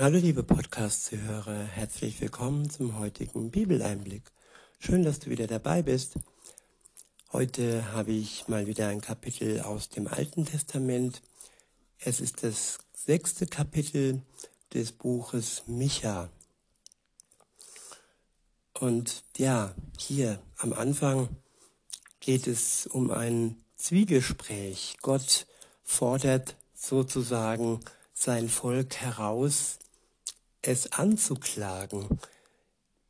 Hallo 0.00 0.16
liebe 0.16 0.42
Podcast-Zuhörer, 0.42 1.62
herzlich 1.62 2.22
willkommen 2.22 2.70
zum 2.70 2.98
heutigen 2.98 3.50
Bibeleinblick. 3.50 4.22
Schön, 4.78 5.02
dass 5.02 5.18
du 5.18 5.28
wieder 5.28 5.46
dabei 5.46 5.82
bist. 5.82 6.14
Heute 7.34 7.92
habe 7.92 8.12
ich 8.12 8.48
mal 8.48 8.66
wieder 8.66 8.88
ein 8.88 9.02
Kapitel 9.02 9.60
aus 9.60 9.90
dem 9.90 10.06
Alten 10.06 10.46
Testament. 10.46 11.20
Es 11.98 12.20
ist 12.20 12.42
das 12.42 12.78
sechste 12.94 13.46
Kapitel 13.46 14.22
des 14.72 14.92
Buches 14.92 15.64
Micha. 15.66 16.30
Und 18.72 19.22
ja, 19.36 19.74
hier 19.98 20.40
am 20.56 20.72
Anfang 20.72 21.28
geht 22.20 22.46
es 22.46 22.86
um 22.86 23.10
ein 23.10 23.62
Zwiegespräch. 23.76 24.96
Gott 25.02 25.46
fordert 25.82 26.56
sozusagen 26.74 27.80
sein 28.14 28.48
Volk 28.48 28.96
heraus, 28.96 29.78
es 30.62 30.92
anzuklagen. 30.92 32.20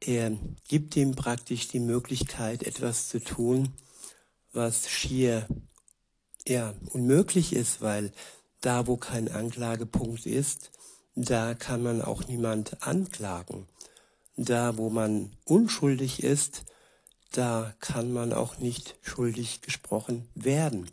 Er 0.00 0.32
gibt 0.68 0.96
ihm 0.96 1.14
praktisch 1.14 1.68
die 1.68 1.80
Möglichkeit, 1.80 2.62
etwas 2.62 3.08
zu 3.08 3.22
tun, 3.22 3.72
was 4.52 4.88
schier 4.88 5.46
ja, 6.46 6.74
unmöglich 6.92 7.52
ist, 7.52 7.80
weil 7.80 8.12
da, 8.60 8.86
wo 8.86 8.96
kein 8.96 9.30
Anklagepunkt 9.30 10.26
ist, 10.26 10.70
da 11.14 11.54
kann 11.54 11.82
man 11.82 12.02
auch 12.02 12.26
niemand 12.28 12.82
anklagen. 12.82 13.66
Da, 14.36 14.76
wo 14.76 14.90
man 14.90 15.32
unschuldig 15.44 16.22
ist, 16.22 16.64
da 17.32 17.74
kann 17.80 18.12
man 18.12 18.32
auch 18.32 18.58
nicht 18.58 18.96
schuldig 19.02 19.60
gesprochen 19.60 20.28
werden. 20.34 20.90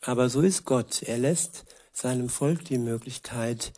Aber 0.00 0.28
so 0.28 0.40
ist 0.42 0.64
Gott. 0.64 1.02
Er 1.02 1.18
lässt 1.18 1.64
seinem 1.92 2.28
Volk 2.28 2.64
die 2.64 2.78
Möglichkeit, 2.78 3.72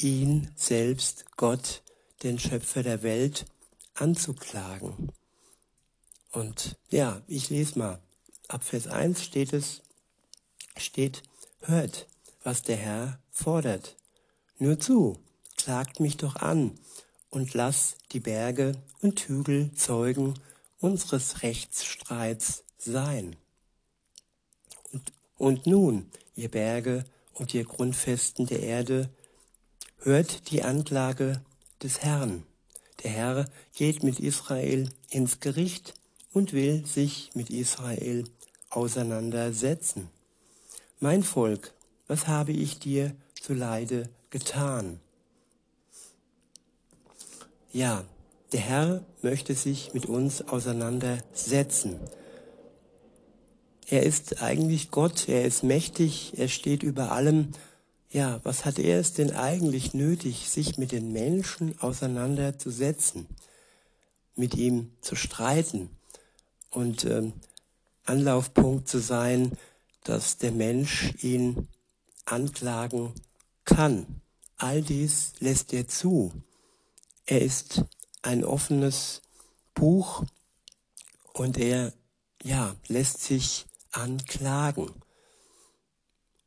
ihn 0.00 0.50
selbst, 0.56 1.24
Gott, 1.36 1.82
den 2.22 2.38
Schöpfer 2.38 2.82
der 2.82 3.02
Welt, 3.02 3.46
anzuklagen. 3.94 5.12
Und 6.32 6.76
ja, 6.90 7.22
ich 7.26 7.50
lese 7.50 7.78
mal. 7.78 8.02
Ab 8.48 8.62
Vers 8.62 8.86
1 8.86 9.24
steht 9.24 9.52
es, 9.52 9.82
steht, 10.76 11.22
hört, 11.60 12.06
was 12.44 12.62
der 12.62 12.76
Herr 12.76 13.18
fordert. 13.30 13.96
Nur 14.58 14.78
zu, 14.78 15.18
klagt 15.56 16.00
mich 16.00 16.16
doch 16.16 16.36
an 16.36 16.78
und 17.30 17.54
lass 17.54 17.96
die 18.12 18.20
Berge 18.20 18.72
und 19.00 19.20
Hügel 19.20 19.72
Zeugen 19.74 20.34
unseres 20.78 21.42
Rechtsstreits 21.42 22.64
sein. 22.78 23.36
Und, 24.92 25.12
und 25.36 25.66
nun, 25.66 26.10
ihr 26.34 26.50
Berge 26.50 27.04
und 27.34 27.52
ihr 27.54 27.64
Grundfesten 27.64 28.46
der 28.46 28.60
Erde, 28.60 29.10
hört 30.06 30.52
die 30.52 30.62
Anklage 30.62 31.42
des 31.82 32.04
Herrn. 32.04 32.44
Der 33.02 33.10
Herr 33.10 33.44
geht 33.74 34.04
mit 34.04 34.20
Israel 34.20 34.88
ins 35.10 35.40
Gericht 35.40 35.94
und 36.32 36.52
will 36.52 36.86
sich 36.86 37.32
mit 37.34 37.50
Israel 37.50 38.22
auseinandersetzen. 38.70 40.08
Mein 41.00 41.24
Volk, 41.24 41.72
was 42.06 42.28
habe 42.28 42.52
ich 42.52 42.78
dir 42.78 43.16
zu 43.42 43.52
Leide 43.52 44.08
getan? 44.30 45.00
Ja, 47.72 48.04
der 48.52 48.60
Herr 48.60 49.04
möchte 49.22 49.54
sich 49.54 49.92
mit 49.92 50.06
uns 50.06 50.40
auseinandersetzen. 50.40 51.98
Er 53.88 54.04
ist 54.04 54.40
eigentlich 54.40 54.92
Gott, 54.92 55.28
er 55.28 55.44
ist 55.44 55.64
mächtig, 55.64 56.34
er 56.36 56.46
steht 56.46 56.84
über 56.84 57.10
allem 57.10 57.48
ja, 58.10 58.40
was 58.44 58.64
hat 58.64 58.78
er 58.78 59.00
es 59.00 59.12
denn 59.12 59.32
eigentlich 59.32 59.94
nötig, 59.94 60.48
sich 60.48 60.78
mit 60.78 60.92
den 60.92 61.12
Menschen 61.12 61.78
auseinanderzusetzen, 61.80 63.26
mit 64.34 64.54
ihm 64.54 64.92
zu 65.00 65.16
streiten 65.16 65.90
und 66.70 67.04
ähm, 67.04 67.32
Anlaufpunkt 68.04 68.88
zu 68.88 68.98
sein, 68.98 69.52
dass 70.04 70.38
der 70.38 70.52
Mensch 70.52 71.14
ihn 71.22 71.68
anklagen 72.24 73.12
kann. 73.64 74.20
All 74.56 74.82
dies 74.82 75.32
lässt 75.40 75.72
er 75.72 75.88
zu. 75.88 76.32
Er 77.26 77.42
ist 77.42 77.84
ein 78.22 78.44
offenes 78.44 79.22
Buch 79.74 80.24
und 81.32 81.58
er, 81.58 81.92
ja, 82.42 82.74
lässt 82.88 83.22
sich 83.22 83.66
anklagen. 83.90 84.90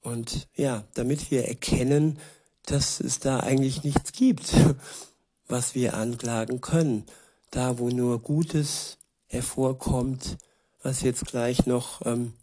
Und 0.01 0.47
ja, 0.55 0.83
damit 0.93 1.31
wir 1.31 1.47
erkennen, 1.47 2.19
dass 2.65 2.99
es 2.99 3.19
da 3.19 3.39
eigentlich 3.39 3.83
nichts 3.83 4.11
gibt, 4.11 4.53
was 5.47 5.75
wir 5.75 5.95
anklagen 5.95 6.61
können. 6.61 7.05
Da, 7.51 7.79
wo 7.79 7.89
nur 7.89 8.19
Gutes 8.21 8.97
hervorkommt, 9.25 10.37
was 10.83 11.01
jetzt 11.01 11.25
gleich 11.25 11.65
noch 11.65 12.05
ähm, 12.05 12.33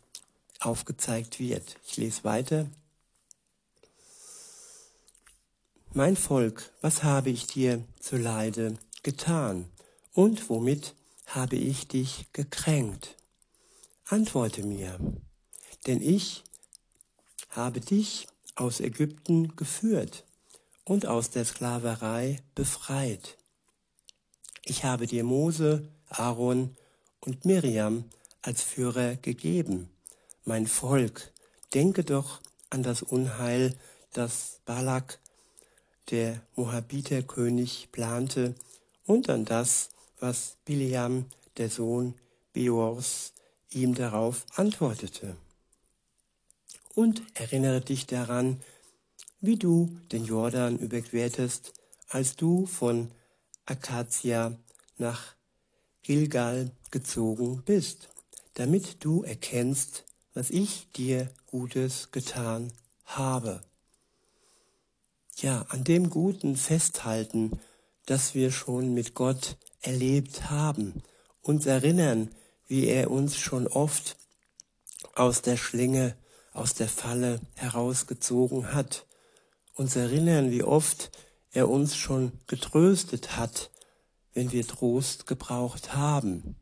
aufgezeigt 0.60 1.38
wird. 1.38 1.76
Ich 1.86 1.96
lese 1.96 2.24
weiter. 2.24 2.66
Mein 5.92 6.16
Volk, 6.16 6.72
was 6.82 7.04
habe 7.04 7.30
ich 7.30 7.46
dir 7.46 7.82
zu 8.00 8.16
Leide 8.16 8.76
getan? 9.02 9.70
Und 10.12 10.50
womit 10.50 10.94
habe 11.26 11.56
ich 11.56 11.88
dich 11.88 12.26
gekränkt? 12.32 13.16
Antworte 14.04 14.62
mir, 14.62 14.98
denn 15.86 16.02
ich 16.02 16.44
habe 17.56 17.80
dich 17.80 18.28
aus 18.54 18.80
Ägypten 18.80 19.56
geführt 19.56 20.24
und 20.84 21.06
aus 21.06 21.30
der 21.30 21.44
Sklaverei 21.44 22.42
befreit. 22.54 23.38
Ich 24.64 24.84
habe 24.84 25.06
dir 25.06 25.24
Mose, 25.24 25.88
Aaron 26.08 26.76
und 27.20 27.44
Miriam 27.44 28.04
als 28.42 28.62
Führer 28.62 29.16
gegeben. 29.16 29.88
Mein 30.44 30.66
Volk, 30.66 31.32
denke 31.74 32.04
doch 32.04 32.40
an 32.70 32.82
das 32.82 33.02
Unheil, 33.02 33.74
das 34.12 34.60
Balak, 34.64 35.18
der 36.10 36.40
Moabiterkönig, 36.54 37.88
plante 37.90 38.54
und 39.06 39.28
an 39.28 39.44
das, 39.44 39.88
was 40.20 40.56
Biliam, 40.64 41.26
der 41.56 41.70
Sohn 41.70 42.14
Beors, 42.52 43.32
ihm 43.70 43.94
darauf 43.94 44.44
antwortete 44.54 45.36
und 46.96 47.22
erinnere 47.34 47.82
dich 47.82 48.06
daran, 48.06 48.60
wie 49.40 49.56
du 49.56 50.00
den 50.10 50.24
Jordan 50.24 50.78
überquertest, 50.78 51.74
als 52.08 52.36
du 52.36 52.66
von 52.66 53.10
Akatia 53.66 54.58
nach 54.96 55.34
Gilgal 56.02 56.70
gezogen 56.90 57.62
bist, 57.64 58.08
damit 58.54 59.04
du 59.04 59.22
erkennst, 59.22 60.04
was 60.32 60.48
ich 60.50 60.90
dir 60.92 61.30
Gutes 61.44 62.10
getan 62.12 62.72
habe. 63.04 63.62
Ja, 65.36 65.66
an 65.68 65.84
dem 65.84 66.08
Guten 66.08 66.56
festhalten, 66.56 67.60
das 68.06 68.34
wir 68.34 68.50
schon 68.50 68.94
mit 68.94 69.14
Gott 69.14 69.58
erlebt 69.82 70.48
haben, 70.48 71.02
uns 71.42 71.66
erinnern, 71.66 72.30
wie 72.66 72.86
er 72.86 73.10
uns 73.10 73.36
schon 73.36 73.66
oft 73.66 74.16
aus 75.14 75.42
der 75.42 75.58
Schlinge 75.58 76.16
aus 76.56 76.74
der 76.74 76.88
Falle 76.88 77.40
herausgezogen 77.54 78.72
hat, 78.72 79.06
uns 79.74 79.94
erinnern, 79.94 80.50
wie 80.50 80.62
oft 80.62 81.10
er 81.52 81.68
uns 81.68 81.96
schon 81.96 82.32
getröstet 82.46 83.36
hat, 83.36 83.70
wenn 84.32 84.52
wir 84.52 84.66
Trost 84.66 85.26
gebraucht 85.26 85.94
haben. 85.94 86.56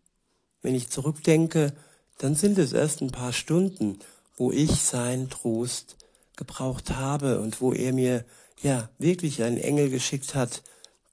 Wenn 0.62 0.74
ich 0.74 0.90
zurückdenke, 0.90 1.74
dann 2.18 2.34
sind 2.34 2.58
es 2.58 2.72
erst 2.72 3.02
ein 3.02 3.10
paar 3.10 3.32
Stunden, 3.32 3.98
wo 4.36 4.50
ich 4.50 4.82
seinen 4.82 5.30
Trost 5.30 5.96
gebraucht 6.36 6.90
habe 6.90 7.40
und 7.40 7.60
wo 7.60 7.72
er 7.72 7.92
mir 7.92 8.24
ja 8.62 8.88
wirklich 8.98 9.42
einen 9.42 9.58
Engel 9.58 9.90
geschickt 9.90 10.34
hat, 10.34 10.62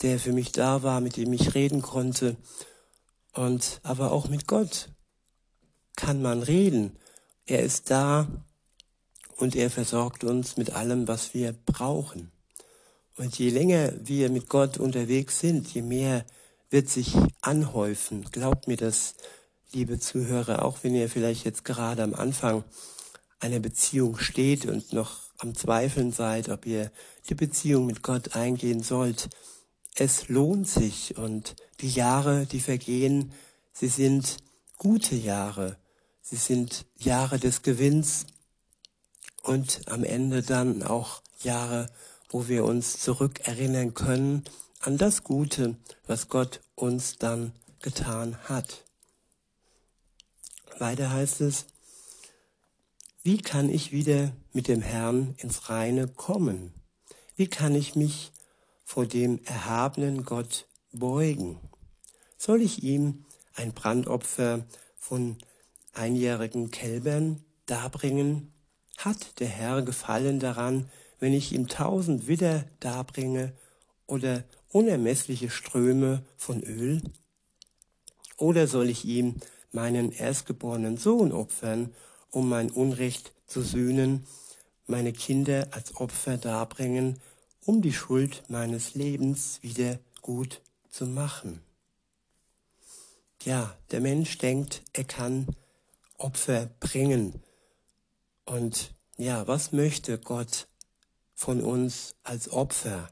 der 0.01 0.19
für 0.19 0.33
mich 0.33 0.51
da 0.51 0.81
war, 0.81 1.01
mit 1.01 1.17
dem 1.17 1.33
ich 1.33 1.53
reden 1.53 1.81
konnte. 1.81 2.35
Und 3.33 3.79
aber 3.83 4.11
auch 4.11 4.27
mit 4.27 4.47
Gott 4.47 4.89
kann 5.95 6.21
man 6.21 6.41
reden. 6.41 6.97
Er 7.45 7.61
ist 7.61 7.91
da, 7.91 8.27
und 9.41 9.55
er 9.55 9.71
versorgt 9.71 10.23
uns 10.23 10.55
mit 10.55 10.71
allem, 10.73 11.07
was 11.07 11.33
wir 11.33 11.53
brauchen. 11.65 12.31
Und 13.17 13.37
je 13.39 13.49
länger 13.49 13.91
wir 14.03 14.29
mit 14.29 14.47
Gott 14.49 14.77
unterwegs 14.77 15.39
sind, 15.39 15.73
je 15.73 15.81
mehr 15.81 16.25
wird 16.69 16.89
sich 16.89 17.15
anhäufen. 17.41 18.25
Glaubt 18.31 18.67
mir 18.67 18.77
das, 18.77 19.15
liebe 19.73 19.99
Zuhörer, 19.99 20.63
auch 20.63 20.79
wenn 20.83 20.95
ihr 20.95 21.09
vielleicht 21.09 21.43
jetzt 21.43 21.65
gerade 21.65 22.03
am 22.03 22.13
Anfang 22.13 22.63
einer 23.39 23.59
Beziehung 23.59 24.17
steht 24.19 24.67
und 24.67 24.93
noch 24.93 25.17
am 25.39 25.55
Zweifeln 25.55 26.11
seid, 26.11 26.49
ob 26.49 26.67
ihr 26.67 26.91
die 27.27 27.35
Beziehung 27.35 27.87
mit 27.87 28.03
Gott 28.03 28.35
eingehen 28.35 28.83
sollt. 28.83 29.29
Es 29.95 30.29
lohnt 30.29 30.67
sich 30.67 31.17
und 31.17 31.55
die 31.81 31.89
Jahre, 31.89 32.45
die 32.45 32.59
vergehen, 32.59 33.33
sie 33.73 33.87
sind 33.87 34.37
gute 34.77 35.15
Jahre. 35.15 35.77
Sie 36.21 36.35
sind 36.35 36.85
Jahre 36.97 37.39
des 37.39 37.63
Gewinns, 37.63 38.27
und 39.43 39.81
am 39.87 40.03
Ende 40.03 40.41
dann 40.41 40.83
auch 40.83 41.21
Jahre, 41.41 41.87
wo 42.29 42.47
wir 42.47 42.65
uns 42.65 42.99
zurückerinnern 42.99 43.93
können 43.93 44.43
an 44.79 44.97
das 44.97 45.23
Gute, 45.23 45.75
was 46.07 46.29
Gott 46.29 46.61
uns 46.75 47.17
dann 47.17 47.53
getan 47.81 48.37
hat. 48.45 48.83
Weiter 50.79 51.11
heißt 51.11 51.41
es, 51.41 51.65
wie 53.23 53.37
kann 53.37 53.69
ich 53.69 53.91
wieder 53.91 54.31
mit 54.51 54.67
dem 54.67 54.81
Herrn 54.81 55.35
ins 55.37 55.69
Reine 55.69 56.07
kommen? 56.07 56.73
Wie 57.35 57.47
kann 57.47 57.75
ich 57.75 57.95
mich 57.95 58.31
vor 58.83 59.05
dem 59.05 59.43
erhabenen 59.45 60.25
Gott 60.25 60.65
beugen? 60.91 61.59
Soll 62.37 62.61
ich 62.61 62.81
ihm 62.81 63.25
ein 63.53 63.73
Brandopfer 63.73 64.65
von 64.97 65.37
einjährigen 65.93 66.71
Kälbern 66.71 67.43
darbringen? 67.67 68.50
Hat 69.03 69.39
der 69.39 69.47
Herr 69.47 69.81
Gefallen 69.81 70.39
daran, 70.39 70.87
wenn 71.19 71.33
ich 71.33 71.53
ihm 71.53 71.67
tausend 71.67 72.27
Widder 72.27 72.65
darbringe 72.79 73.51
oder 74.05 74.43
unermessliche 74.69 75.49
Ströme 75.49 76.23
von 76.37 76.61
Öl? 76.61 77.01
Oder 78.37 78.67
soll 78.67 78.91
ich 78.91 79.03
ihm 79.03 79.37
meinen 79.71 80.11
erstgeborenen 80.11 80.97
Sohn 80.97 81.31
opfern, 81.31 81.95
um 82.29 82.47
mein 82.47 82.69
Unrecht 82.69 83.31
zu 83.47 83.63
sühnen, 83.63 84.27
meine 84.85 85.13
Kinder 85.13 85.69
als 85.71 85.95
Opfer 85.95 86.37
darbringen, 86.37 87.19
um 87.65 87.81
die 87.81 87.93
Schuld 87.93 88.43
meines 88.49 88.93
Lebens 88.93 89.57
wieder 89.63 89.97
gut 90.21 90.61
zu 90.91 91.07
machen. 91.07 91.63
Ja, 93.41 93.75
der 93.89 94.01
Mensch 94.01 94.37
denkt, 94.37 94.83
er 94.93 95.05
kann 95.05 95.47
Opfer 96.19 96.69
bringen. 96.79 97.41
Und 98.45 98.93
ja, 99.17 99.47
was 99.47 99.71
möchte 99.71 100.17
Gott 100.17 100.67
von 101.33 101.61
uns 101.61 102.15
als 102.23 102.49
Opfer? 102.49 103.09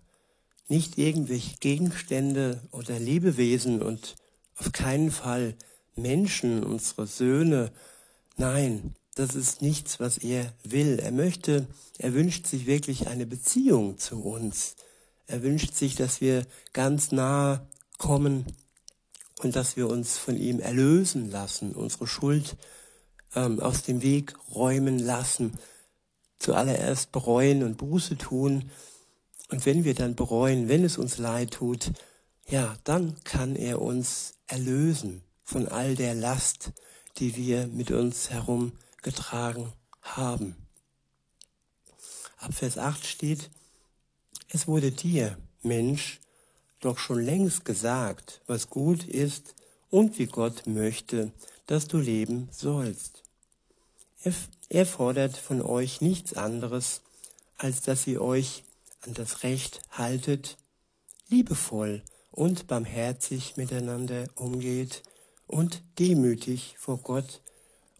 Nicht 0.67 0.97
irgendwelche 0.97 1.57
Gegenstände 1.57 2.61
oder 2.71 2.99
Lebewesen 2.99 3.81
und 3.81 4.15
auf 4.55 4.71
keinen 4.71 5.11
Fall 5.11 5.55
Menschen, 5.95 6.63
unsere 6.63 7.07
Söhne. 7.07 7.71
Nein, 8.37 8.95
das 9.15 9.35
ist 9.35 9.61
nichts, 9.61 9.99
was 9.99 10.17
er 10.17 10.53
will. 10.63 10.99
Er 10.99 11.11
möchte, 11.11 11.67
er 11.97 12.13
wünscht 12.13 12.47
sich 12.47 12.65
wirklich 12.65 13.07
eine 13.07 13.25
Beziehung 13.25 13.97
zu 13.97 14.23
uns. 14.23 14.75
Er 15.27 15.43
wünscht 15.43 15.75
sich, 15.75 15.95
dass 15.95 16.21
wir 16.21 16.45
ganz 16.73 17.11
nahe 17.11 17.67
kommen 17.97 18.45
und 19.39 19.55
dass 19.55 19.75
wir 19.75 19.89
uns 19.89 20.17
von 20.17 20.37
ihm 20.37 20.59
erlösen 20.59 21.29
lassen, 21.29 21.73
unsere 21.73 22.07
Schuld 22.07 22.55
ähm, 23.35 23.59
aus 23.59 23.83
dem 23.83 24.01
Weg 24.01 24.35
räumen 24.53 24.99
lassen, 24.99 25.57
zuallererst 26.39 27.11
bereuen 27.11 27.63
und 27.63 27.77
Buße 27.77 28.17
tun. 28.17 28.69
Und 29.49 29.65
wenn 29.65 29.83
wir 29.83 29.95
dann 29.95 30.15
bereuen, 30.15 30.67
wenn 30.67 30.83
es 30.83 30.97
uns 30.97 31.17
leid 31.17 31.51
tut, 31.51 31.91
ja, 32.47 32.77
dann 32.83 33.15
kann 33.23 33.55
er 33.55 33.81
uns 33.81 34.35
erlösen 34.47 35.23
von 35.43 35.67
all 35.67 35.95
der 35.95 36.15
Last, 36.15 36.71
die 37.17 37.35
wir 37.35 37.67
mit 37.67 37.91
uns 37.91 38.29
herumgetragen 38.29 39.73
haben. 40.01 40.55
Ab 42.37 42.53
Vers 42.53 42.77
8 42.77 43.05
steht, 43.05 43.49
es 44.47 44.67
wurde 44.67 44.91
dir, 44.91 45.37
Mensch, 45.61 46.21
doch 46.79 46.97
schon 46.97 47.21
längst 47.21 47.65
gesagt, 47.65 48.41
was 48.47 48.69
gut 48.69 49.03
ist 49.03 49.55
und 49.89 50.19
wie 50.19 50.27
Gott 50.27 50.67
möchte, 50.67 51.31
dass 51.67 51.87
du 51.87 51.97
leben 51.97 52.49
sollst. 52.51 53.23
Er, 54.23 54.33
er 54.69 54.85
fordert 54.85 55.37
von 55.37 55.61
euch 55.61 56.01
nichts 56.01 56.33
anderes, 56.33 57.01
als 57.57 57.81
dass 57.81 58.07
ihr 58.07 58.21
euch 58.21 58.63
an 59.01 59.13
das 59.13 59.43
Recht 59.43 59.81
haltet, 59.91 60.57
liebevoll 61.29 62.01
und 62.31 62.67
barmherzig 62.67 63.57
miteinander 63.57 64.27
umgeht 64.35 65.03
und 65.47 65.81
demütig 65.97 66.75
vor 66.77 66.97
Gott 66.97 67.41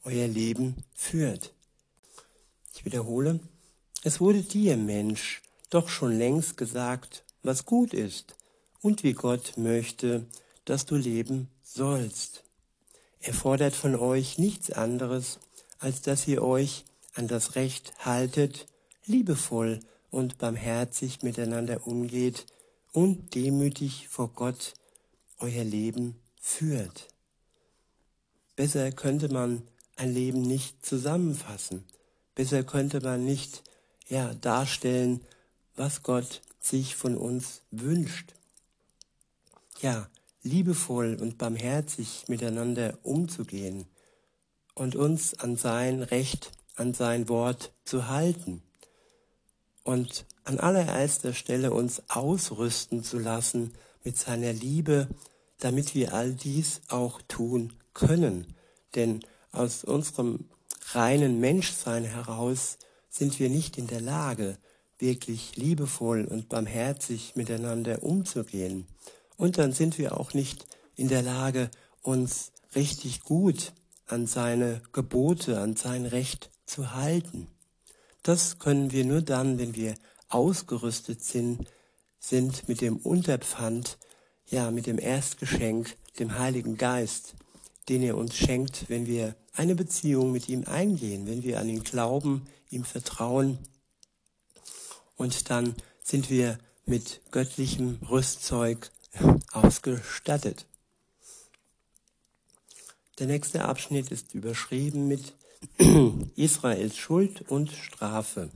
euer 0.04 0.28
Leben 0.28 0.76
führt. 0.94 1.54
Ich 2.74 2.86
wiederhole, 2.86 3.40
es 4.04 4.20
wurde 4.20 4.42
dir, 4.42 4.78
Mensch, 4.78 5.42
doch 5.70 5.90
schon 5.90 6.18
längst 6.18 6.58
gesagt, 6.58 7.24
was 7.44 7.66
gut 7.66 7.94
ist 7.94 8.36
und 8.82 9.04
wie 9.04 9.14
Gott 9.14 9.54
möchte, 9.58 10.26
dass 10.66 10.86
du 10.86 10.96
leben 10.96 11.50
sollst. 11.74 12.44
Er 13.22 13.34
fordert 13.34 13.76
von 13.76 13.96
euch 13.96 14.38
nichts 14.38 14.72
anderes, 14.72 15.40
als 15.80 16.02
dass 16.02 16.28
ihr 16.28 16.42
euch 16.44 16.86
an 17.14 17.28
das 17.28 17.56
Recht 17.56 17.94
haltet, 18.00 18.68
liebevoll 19.06 19.80
und 20.12 20.38
barmherzig 20.38 21.22
miteinander 21.22 21.86
umgeht 21.86 22.46
und 22.92 23.36
demütig 23.36 24.08
vor 24.08 24.30
Gott 24.30 24.74
euer 25.40 25.64
Leben 25.64 26.20
führt. 26.40 27.08
Besser 28.56 28.92
könnte 28.92 29.30
man 29.30 29.64
ein 29.96 30.14
Leben 30.14 30.42
nicht 30.42 30.86
zusammenfassen. 30.86 31.86
Besser 32.36 32.64
könnte 32.64 33.02
man 33.02 33.26
nicht 33.26 33.64
ja, 34.08 34.34
darstellen, 34.34 35.22
was 35.76 36.04
Gott 36.04 36.42
sich 36.60 36.96
von 36.96 37.16
uns 37.16 37.62
wünscht. 37.72 38.34
Ja, 39.82 40.10
liebevoll 40.42 41.18
und 41.20 41.38
barmherzig 41.38 42.26
miteinander 42.28 42.98
umzugehen 43.04 43.86
und 44.74 44.96
uns 44.96 45.34
an 45.34 45.58
sein 45.58 46.02
Recht, 46.02 46.52
an 46.76 46.94
sein 46.94 47.28
Wort 47.30 47.74
zu 47.84 48.08
halten 48.08 48.62
und 49.84 50.26
an 50.44 50.60
allererster 50.60 51.34
Stelle 51.34 51.72
uns 51.72 52.04
ausrüsten 52.10 53.04
zu 53.04 53.20
lassen 53.20 53.74
mit 54.04 54.18
seiner 54.18 54.54
Liebe, 54.54 55.08
damit 55.60 55.94
wir 55.96 56.14
all 56.14 56.34
dies 56.34 56.82
auch 56.88 57.22
tun 57.28 57.74
können. 57.94 58.56
Denn 58.96 59.20
aus 59.52 59.84
unserem 59.84 60.46
reinen 60.94 61.40
Menschsein 61.40 62.06
heraus 62.06 62.78
sind 63.10 63.40
wir 63.40 63.50
nicht 63.50 63.78
in 63.78 63.88
der 63.88 64.02
Lage, 64.02 64.58
wirklich 65.00 65.56
liebevoll 65.56 66.26
und 66.26 66.50
barmherzig 66.50 67.36
miteinander 67.36 68.04
umzugehen. 68.04 68.88
Und 69.40 69.58
dann 69.58 69.72
sind 69.72 69.98
wir 69.98 70.20
auch 70.20 70.34
nicht 70.34 70.68
in 70.98 71.08
der 71.08 71.22
Lage, 71.22 71.72
uns 72.02 72.52
richtig 72.76 73.22
gut 73.22 73.72
an 74.06 74.28
seine 74.28 74.82
Gebote, 74.92 75.62
an 75.62 75.78
sein 75.78 76.06
Recht 76.06 76.52
zu 76.66 76.94
halten. 76.94 77.48
Das 78.22 78.60
können 78.60 78.92
wir 78.92 79.06
nur 79.06 79.22
dann, 79.22 79.58
wenn 79.58 79.78
wir 79.78 79.96
ausgerüstet 80.28 81.24
sind, 81.24 81.70
sind 82.20 82.68
mit 82.68 82.82
dem 82.82 82.98
Unterpfand, 82.98 83.98
ja, 84.46 84.72
mit 84.72 84.88
dem 84.88 85.00
Erstgeschenk, 85.00 85.96
dem 86.20 86.38
Heiligen 86.38 86.76
Geist, 86.76 87.36
den 87.88 88.04
er 88.04 88.18
uns 88.18 88.36
schenkt, 88.36 88.90
wenn 88.90 89.08
wir 89.08 89.38
eine 89.54 89.76
Beziehung 89.76 90.34
mit 90.34 90.50
ihm 90.50 90.66
eingehen, 90.66 91.28
wenn 91.28 91.44
wir 91.44 91.62
an 91.62 91.70
ihn 91.70 91.86
glauben, 91.86 92.46
ihm 92.70 92.84
vertrauen. 92.84 93.58
Und 95.16 95.50
dann 95.50 95.76
sind 96.04 96.30
wir 96.30 96.60
mit 96.86 97.22
göttlichem 97.32 98.00
Rüstzeug 98.10 98.92
ausgestattet. 99.52 100.66
Der 103.20 103.28
nächste 103.28 103.66
Abschnitt 103.66 104.12
ist 104.12 104.34
überschrieben 104.34 105.08
mit 105.08 105.34
Israels 106.36 106.98
Schuld 106.98 107.50
und 107.50 107.72
Strafe. 107.72 108.50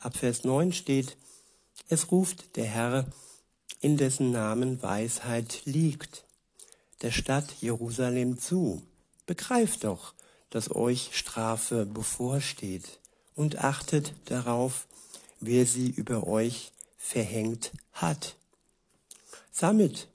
Ab 0.00 0.16
Vers 0.16 0.42
9 0.42 0.72
steht, 0.72 1.16
es 1.88 2.10
ruft 2.10 2.56
der 2.56 2.64
Herr, 2.64 3.06
in 3.80 3.96
dessen 3.96 4.30
Namen 4.30 4.82
Weisheit 4.82 5.62
liegt, 5.64 6.24
der 7.02 7.10
Stadt 7.10 7.52
Jerusalem 7.60 8.38
zu. 8.38 8.82
Begreift 9.26 9.84
doch, 9.84 10.14
dass 10.50 10.74
euch 10.74 11.10
Strafe 11.12 11.86
bevorsteht 11.86 13.00
und 13.34 13.58
achtet 13.58 14.14
darauf, 14.26 14.86
wer 15.40 15.66
sie 15.66 15.90
über 15.90 16.26
euch 16.26 16.72
verhängt 16.96 17.72
hat. 17.92 18.36
Sammelt, 19.50 20.08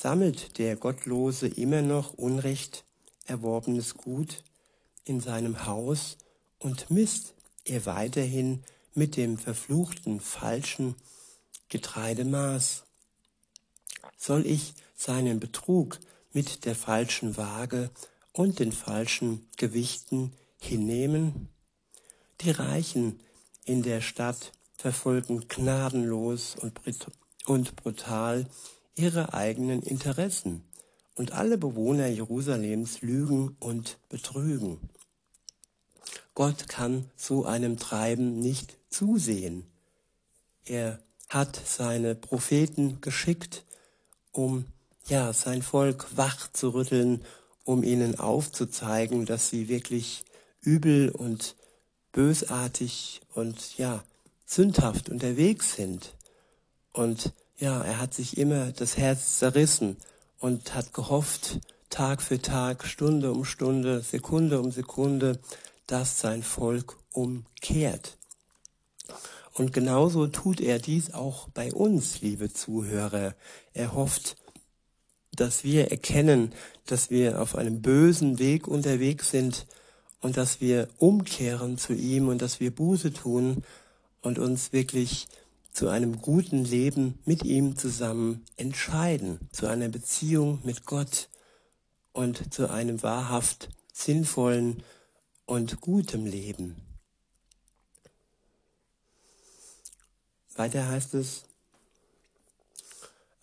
sammelt 0.00 0.58
der 0.58 0.76
Gottlose 0.76 1.48
immer 1.48 1.82
noch 1.82 2.14
Unrecht 2.14 2.84
erworbenes 3.26 3.94
Gut 3.94 4.44
in 5.04 5.18
seinem 5.20 5.66
Haus 5.66 6.18
und 6.60 6.88
misst 6.88 7.34
er 7.64 7.84
weiterhin 7.84 8.62
mit 8.94 9.16
dem 9.16 9.38
verfluchten 9.38 10.20
falschen 10.20 10.94
Getreidemaß? 11.68 12.84
Soll 14.16 14.46
ich 14.46 14.74
seinen 14.94 15.40
Betrug 15.40 15.98
mit 16.32 16.64
der 16.64 16.76
falschen 16.76 17.36
Waage 17.36 17.90
und 18.32 18.60
den 18.60 18.70
falschen 18.70 19.48
Gewichten 19.56 20.32
hinnehmen? 20.60 21.48
Die 22.42 22.52
Reichen 22.52 23.18
in 23.64 23.82
der 23.82 24.00
Stadt 24.00 24.52
verfolgen 24.76 25.48
gnadenlos 25.48 26.56
und 27.46 27.74
brutal 27.74 28.46
ihre 28.98 29.34
eigenen 29.34 29.82
Interessen, 29.82 30.64
und 31.18 31.32
alle 31.32 31.58
Bewohner 31.58 32.06
Jerusalems 32.06 33.02
lügen 33.02 33.56
und 33.58 33.98
betrügen. 34.08 34.78
Gott 36.34 36.68
kann 36.68 37.10
so 37.16 37.44
einem 37.44 37.76
Treiben 37.76 38.38
nicht 38.38 38.76
zusehen. 38.88 39.66
Er 40.64 41.00
hat 41.28 41.60
seine 41.64 42.14
Propheten 42.14 43.00
geschickt, 43.00 43.64
um 44.30 44.66
ja 45.08 45.32
sein 45.32 45.62
Volk 45.62 46.06
wach 46.16 46.52
zu 46.52 46.68
rütteln, 46.70 47.24
um 47.64 47.82
ihnen 47.82 48.20
aufzuzeigen, 48.20 49.26
dass 49.26 49.50
sie 49.50 49.68
wirklich 49.68 50.24
übel 50.60 51.10
und 51.10 51.56
bösartig 52.12 53.20
und 53.34 53.76
ja 53.76 54.04
sündhaft 54.46 55.08
unterwegs 55.08 55.74
sind. 55.74 56.14
Und 56.92 57.32
ja, 57.58 57.82
er 57.82 57.98
hat 57.98 58.14
sich 58.14 58.38
immer 58.38 58.72
das 58.72 58.96
Herz 58.96 59.38
zerrissen 59.38 59.96
und 60.38 60.74
hat 60.74 60.94
gehofft, 60.94 61.60
Tag 61.90 62.22
für 62.22 62.40
Tag, 62.40 62.84
Stunde 62.84 63.32
um 63.32 63.44
Stunde, 63.44 64.00
Sekunde 64.00 64.60
um 64.60 64.70
Sekunde, 64.70 65.38
dass 65.86 66.20
sein 66.20 66.42
Volk 66.42 66.96
umkehrt. 67.12 68.16
Und 69.54 69.72
genauso 69.72 70.28
tut 70.28 70.60
er 70.60 70.78
dies 70.78 71.14
auch 71.14 71.48
bei 71.48 71.72
uns, 71.72 72.20
liebe 72.20 72.52
Zuhörer. 72.52 73.34
Er 73.72 73.92
hofft, 73.94 74.36
dass 75.32 75.64
wir 75.64 75.90
erkennen, 75.90 76.52
dass 76.86 77.10
wir 77.10 77.42
auf 77.42 77.56
einem 77.56 77.82
bösen 77.82 78.38
Weg 78.38 78.68
unterwegs 78.68 79.30
sind 79.30 79.66
und 80.20 80.36
dass 80.36 80.60
wir 80.60 80.88
umkehren 80.98 81.78
zu 81.78 81.92
ihm 81.92 82.28
und 82.28 82.42
dass 82.42 82.60
wir 82.60 82.70
Buße 82.70 83.12
tun 83.12 83.64
und 84.20 84.38
uns 84.38 84.72
wirklich 84.72 85.26
zu 85.72 85.88
einem 85.88 86.20
guten 86.20 86.64
Leben 86.64 87.18
mit 87.24 87.44
ihm 87.44 87.76
zusammen 87.76 88.44
entscheiden, 88.56 89.48
zu 89.52 89.66
einer 89.66 89.88
Beziehung 89.88 90.60
mit 90.64 90.86
Gott 90.86 91.28
und 92.12 92.52
zu 92.52 92.70
einem 92.70 93.02
wahrhaft 93.02 93.68
sinnvollen 93.92 94.82
und 95.46 95.80
gutem 95.80 96.26
Leben. 96.26 96.76
Weiter 100.56 100.88
heißt 100.88 101.14
es 101.14 101.44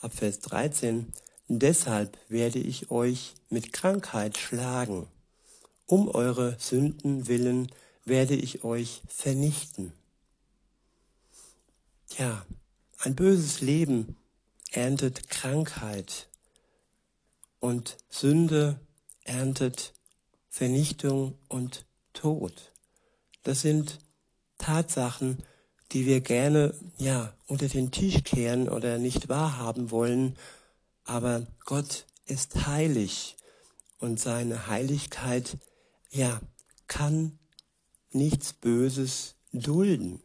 ab 0.02 0.14
Vers 0.14 0.40
13, 0.40 1.14
deshalb 1.48 2.18
werde 2.28 2.60
ich 2.60 2.92
euch 2.92 3.36
mit 3.50 3.72
Krankheit 3.72 4.38
schlagen, 4.38 5.08
um 5.86 6.10
eure 6.10 6.58
Sünden 6.60 7.28
willen 7.28 7.72
werde 8.04 8.36
ich 8.36 8.64
euch 8.64 9.02
vernichten. 9.08 9.94
Ja, 12.18 12.46
ein 13.00 13.16
böses 13.16 13.62
Leben 13.62 14.16
erntet 14.72 15.30
Krankheit 15.30 16.30
und 17.60 17.98
Sünde 18.10 18.80
erntet 19.24 19.94
Vernichtung 20.50 21.38
und 21.50 21.86
Tod. 22.14 22.72
Das 23.44 23.62
sind 23.62 24.00
Tatsachen, 24.58 25.44
die 25.92 26.06
wir 26.06 26.22
gerne 26.22 26.74
ja 26.98 27.34
unter 27.48 27.68
den 27.68 27.92
Tisch 27.92 28.24
kehren 28.24 28.70
oder 28.70 28.98
nicht 28.98 29.28
wahrhaben 29.28 29.92
wollen, 29.92 30.38
aber 31.04 31.46
Gott 31.66 32.06
ist 32.26 32.68
heilig 32.68 33.36
und 34.00 34.20
seine 34.20 34.68
Heiligkeit 34.68 35.58
ja 36.10 36.40
kann 36.88 37.38
nichts 38.12 38.54
Böses 38.54 39.36
dulden. 39.52 40.22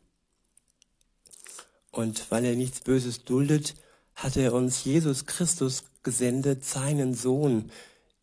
Und 2.01 2.31
weil 2.31 2.47
er 2.47 2.57
nichts 2.57 2.81
Böses 2.81 3.25
duldet, 3.25 3.75
hat 4.15 4.39
er 4.39 4.55
uns 4.55 4.85
Jesus 4.85 5.27
Christus 5.27 5.85
gesendet, 6.03 6.65
seinen 6.65 7.13
Sohn, 7.13 7.71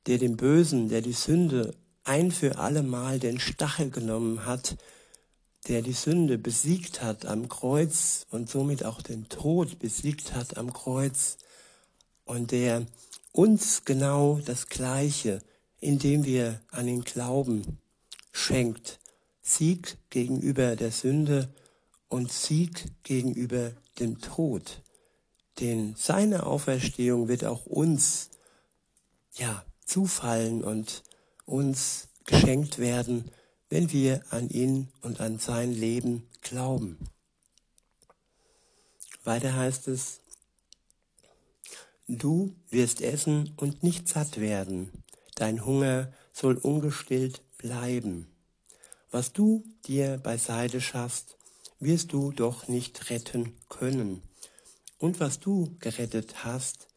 der 0.08 0.18
dem 0.18 0.36
Bösen, 0.36 0.90
der 0.90 1.02
die 1.02 1.14
Sünde 1.14 1.76
ein 2.04 2.32
für 2.32 2.58
allemal 2.58 3.20
den 3.20 3.40
Stachel 3.40 3.92
genommen 3.92 4.48
hat, 4.48 4.78
der 5.68 5.84
die 5.84 5.94
Sünde 5.94 6.40
besiegt 6.40 7.04
hat 7.04 7.28
am 7.28 7.50
Kreuz 7.50 8.26
und 8.32 8.50
somit 8.50 8.84
auch 8.84 9.04
den 9.04 9.30
Tod 9.30 9.78
besiegt 9.78 10.34
hat 10.34 10.58
am 10.58 10.74
Kreuz 10.74 11.38
und 12.26 12.52
der 12.52 12.88
uns 13.32 13.86
genau 13.86 14.40
das 14.44 14.70
Gleiche, 14.70 15.40
indem 15.80 16.26
wir 16.26 16.62
an 16.72 16.88
ihn 16.88 17.04
glauben, 17.04 17.78
schenkt. 18.32 19.00
Sieg 19.44 19.98
gegenüber 20.10 20.76
der 20.76 20.92
Sünde 20.92 21.50
und 22.10 22.32
Sieg 22.32 22.86
gegenüber 23.04 23.72
dem 24.00 24.20
Tod. 24.20 24.82
Denn 25.60 25.96
seine 25.98 26.46
Auferstehung 26.46 27.28
wird 27.28 27.44
auch 27.46 27.66
uns, 27.66 28.30
ja, 29.34 29.66
zufallen 29.86 30.64
und 30.64 31.04
uns 31.46 32.10
geschenkt 32.26 32.78
werden, 32.78 33.32
wenn 33.70 33.92
wir 33.92 34.24
an 34.30 34.50
ihn 34.50 34.90
und 35.02 35.20
an 35.20 35.40
sein 35.40 35.74
Leben 35.74 36.28
glauben. 36.42 36.98
Weiter 39.24 39.56
heißt 39.56 39.88
es, 39.88 40.22
du 42.08 42.56
wirst 42.70 43.02
essen 43.02 43.54
und 43.58 43.84
nicht 43.84 44.08
satt 44.08 44.40
werden, 44.40 45.04
dein 45.36 45.66
Hunger 45.66 46.14
soll 46.32 46.58
ungestillt 46.58 47.42
bleiben. 47.58 48.28
Was 49.12 49.34
du 49.34 49.64
dir 49.86 50.18
beiseite 50.18 50.82
schaffst, 50.82 51.37
wirst 51.80 52.14
du 52.14 52.32
doch 52.32 52.68
nicht 52.68 53.10
retten 53.10 53.54
können. 53.70 54.22
Und 54.98 55.20
was 55.20 55.40
du 55.40 55.76
gerettet 55.80 56.44
hast, 56.44 56.88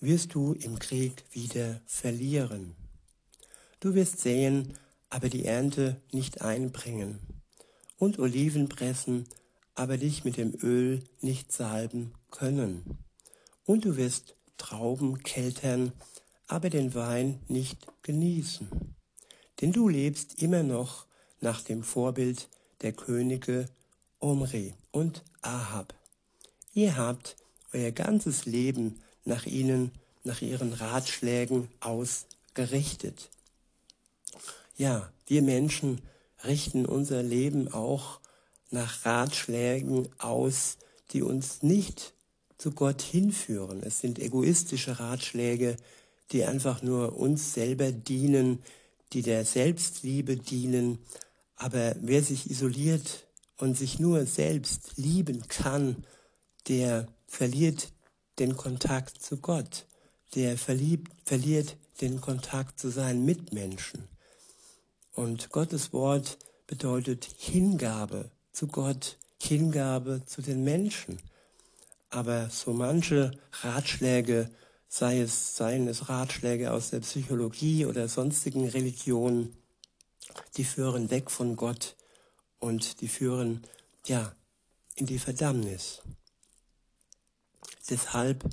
wirst 0.00 0.34
du 0.34 0.52
im 0.52 0.78
Krieg 0.78 1.24
wieder 1.30 1.80
verlieren. 1.86 2.74
Du 3.80 3.94
wirst 3.94 4.20
säen, 4.20 4.78
aber 5.08 5.28
die 5.28 5.44
Ernte 5.44 6.00
nicht 6.12 6.42
einbringen, 6.42 7.18
und 7.98 8.18
Oliven 8.18 8.68
pressen, 8.68 9.26
aber 9.74 9.96
dich 9.98 10.24
mit 10.24 10.36
dem 10.36 10.54
Öl 10.62 11.02
nicht 11.20 11.52
salben 11.52 12.12
können. 12.30 12.98
Und 13.64 13.84
du 13.84 13.96
wirst 13.96 14.36
Trauben 14.58 15.22
keltern, 15.22 15.92
aber 16.46 16.68
den 16.68 16.94
Wein 16.94 17.40
nicht 17.48 17.86
genießen. 18.02 18.68
Denn 19.60 19.72
du 19.72 19.88
lebst 19.88 20.42
immer 20.42 20.62
noch 20.62 21.06
nach 21.40 21.62
dem 21.62 21.82
Vorbild 21.82 22.48
der 22.82 22.92
Könige 22.92 23.66
Omri 24.20 24.74
und 24.92 25.24
Ahab. 25.42 25.94
Ihr 26.74 26.96
habt 26.96 27.36
euer 27.72 27.90
ganzes 27.90 28.44
Leben 28.44 29.00
nach 29.24 29.46
ihnen, 29.46 29.92
nach 30.24 30.42
ihren 30.42 30.72
Ratschlägen 30.72 31.68
ausgerichtet. 31.80 33.30
Ja, 34.76 35.10
wir 35.26 35.42
Menschen 35.42 36.02
richten 36.44 36.86
unser 36.86 37.22
Leben 37.22 37.72
auch 37.72 38.20
nach 38.70 39.04
Ratschlägen 39.04 40.08
aus, 40.18 40.76
die 41.12 41.22
uns 41.22 41.62
nicht 41.62 42.12
zu 42.58 42.72
Gott 42.72 43.02
hinführen. 43.02 43.82
Es 43.82 44.00
sind 44.00 44.18
egoistische 44.18 45.00
Ratschläge, 45.00 45.76
die 46.32 46.44
einfach 46.44 46.82
nur 46.82 47.16
uns 47.16 47.54
selber 47.54 47.90
dienen, 47.90 48.62
die 49.12 49.22
der 49.22 49.44
Selbstliebe 49.44 50.36
dienen. 50.36 50.98
Aber 51.56 51.96
wer 52.00 52.22
sich 52.22 52.50
isoliert 52.50 53.26
und 53.60 53.76
sich 53.76 53.98
nur 53.98 54.24
selbst 54.26 54.92
lieben 54.96 55.46
kann, 55.48 56.04
der 56.68 57.06
verliert 57.26 57.92
den 58.38 58.56
Kontakt 58.56 59.22
zu 59.22 59.36
Gott, 59.36 59.86
der 60.34 60.56
verliebt, 60.56 61.12
verliert 61.24 61.76
den 62.00 62.20
Kontakt 62.20 62.80
zu 62.80 62.90
seinen 62.90 63.24
Mitmenschen. 63.24 64.08
Und 65.12 65.50
Gottes 65.50 65.92
Wort 65.92 66.38
bedeutet 66.66 67.28
Hingabe 67.36 68.30
zu 68.52 68.66
Gott, 68.66 69.18
Hingabe 69.42 70.22
zu 70.24 70.40
den 70.40 70.64
Menschen. 70.64 71.20
Aber 72.08 72.48
so 72.48 72.72
manche 72.72 73.30
Ratschläge, 73.62 74.50
sei 74.88 75.20
es, 75.20 75.56
seien 75.56 75.86
es 75.86 76.08
Ratschläge 76.08 76.72
aus 76.72 76.90
der 76.90 77.00
Psychologie 77.00 77.84
oder 77.84 78.08
sonstigen 78.08 78.66
Religionen, 78.66 79.54
die 80.56 80.64
führen 80.64 81.10
weg 81.10 81.30
von 81.30 81.56
Gott 81.56 81.96
und 82.60 83.00
die 83.00 83.08
führen, 83.08 83.66
ja, 84.06 84.32
in 84.94 85.06
die 85.06 85.18
Verdammnis. 85.18 86.02
Deshalb 87.88 88.48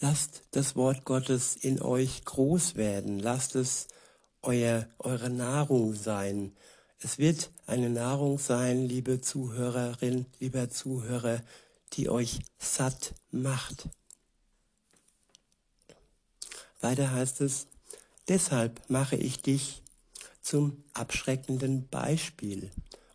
lasst 0.00 0.44
das 0.52 0.76
Wort 0.76 1.04
Gottes 1.04 1.56
in 1.56 1.82
euch 1.82 2.24
groß 2.24 2.76
werden, 2.76 3.18
lasst 3.18 3.56
es 3.56 3.88
euer, 4.42 4.88
eure 4.98 5.28
Nahrung 5.28 5.94
sein. 5.94 6.56
Es 7.00 7.18
wird 7.18 7.50
eine 7.66 7.90
Nahrung 7.90 8.38
sein, 8.38 8.88
liebe 8.88 9.20
Zuhörerin, 9.20 10.26
lieber 10.38 10.70
Zuhörer, 10.70 11.42
die 11.94 12.08
euch 12.08 12.40
satt 12.58 13.14
macht. 13.30 13.88
Weiter 16.80 17.10
heißt 17.10 17.40
es, 17.40 17.66
deshalb 18.28 18.88
mache 18.88 19.16
ich 19.16 19.42
dich 19.42 19.82
zum 20.40 20.84
abschreckenden 20.92 21.88
Beispiel 21.88 22.70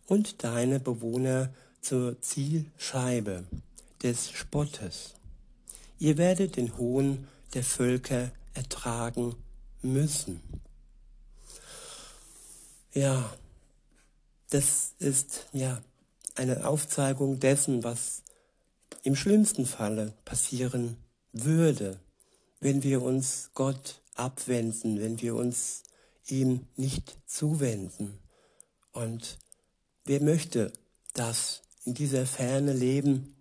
und 0.06 0.44
deine 0.44 0.80
Bewohner 0.80 1.52
zur 1.80 2.20
Zielscheibe 2.20 3.44
des 4.02 4.30
Spottes. 4.30 5.14
Ihr 5.98 6.18
werdet 6.18 6.56
den 6.56 6.76
Hohn 6.76 7.26
der 7.54 7.64
Völker 7.64 8.30
ertragen 8.54 9.36
müssen. 9.82 10.40
Ja, 12.92 13.32
das 14.50 14.92
ist 14.98 15.46
ja 15.52 15.82
eine 16.34 16.66
Aufzeigung 16.66 17.40
dessen, 17.40 17.84
was 17.84 18.22
im 19.02 19.16
schlimmsten 19.16 19.66
Falle 19.66 20.14
passieren 20.24 20.96
würde, 21.32 21.98
wenn 22.60 22.82
wir 22.82 23.02
uns 23.02 23.50
Gott 23.54 24.00
abwenden, 24.14 25.00
wenn 25.00 25.20
wir 25.20 25.34
uns 25.34 25.82
ihm 26.26 26.66
nicht 26.76 27.16
zuwenden. 27.26 28.18
Und 28.92 29.38
wer 30.04 30.22
möchte 30.22 30.72
das 31.14 31.62
in 31.84 31.94
dieser 31.94 32.26
Ferne 32.26 32.72
leben, 32.72 33.34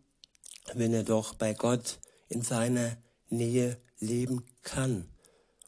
wenn 0.73 0.93
er 0.93 1.03
doch 1.03 1.33
bei 1.33 1.53
Gott 1.53 1.99
in 2.29 2.41
seiner 2.41 2.97
Nähe 3.29 3.77
leben 3.99 4.43
kann 4.63 5.07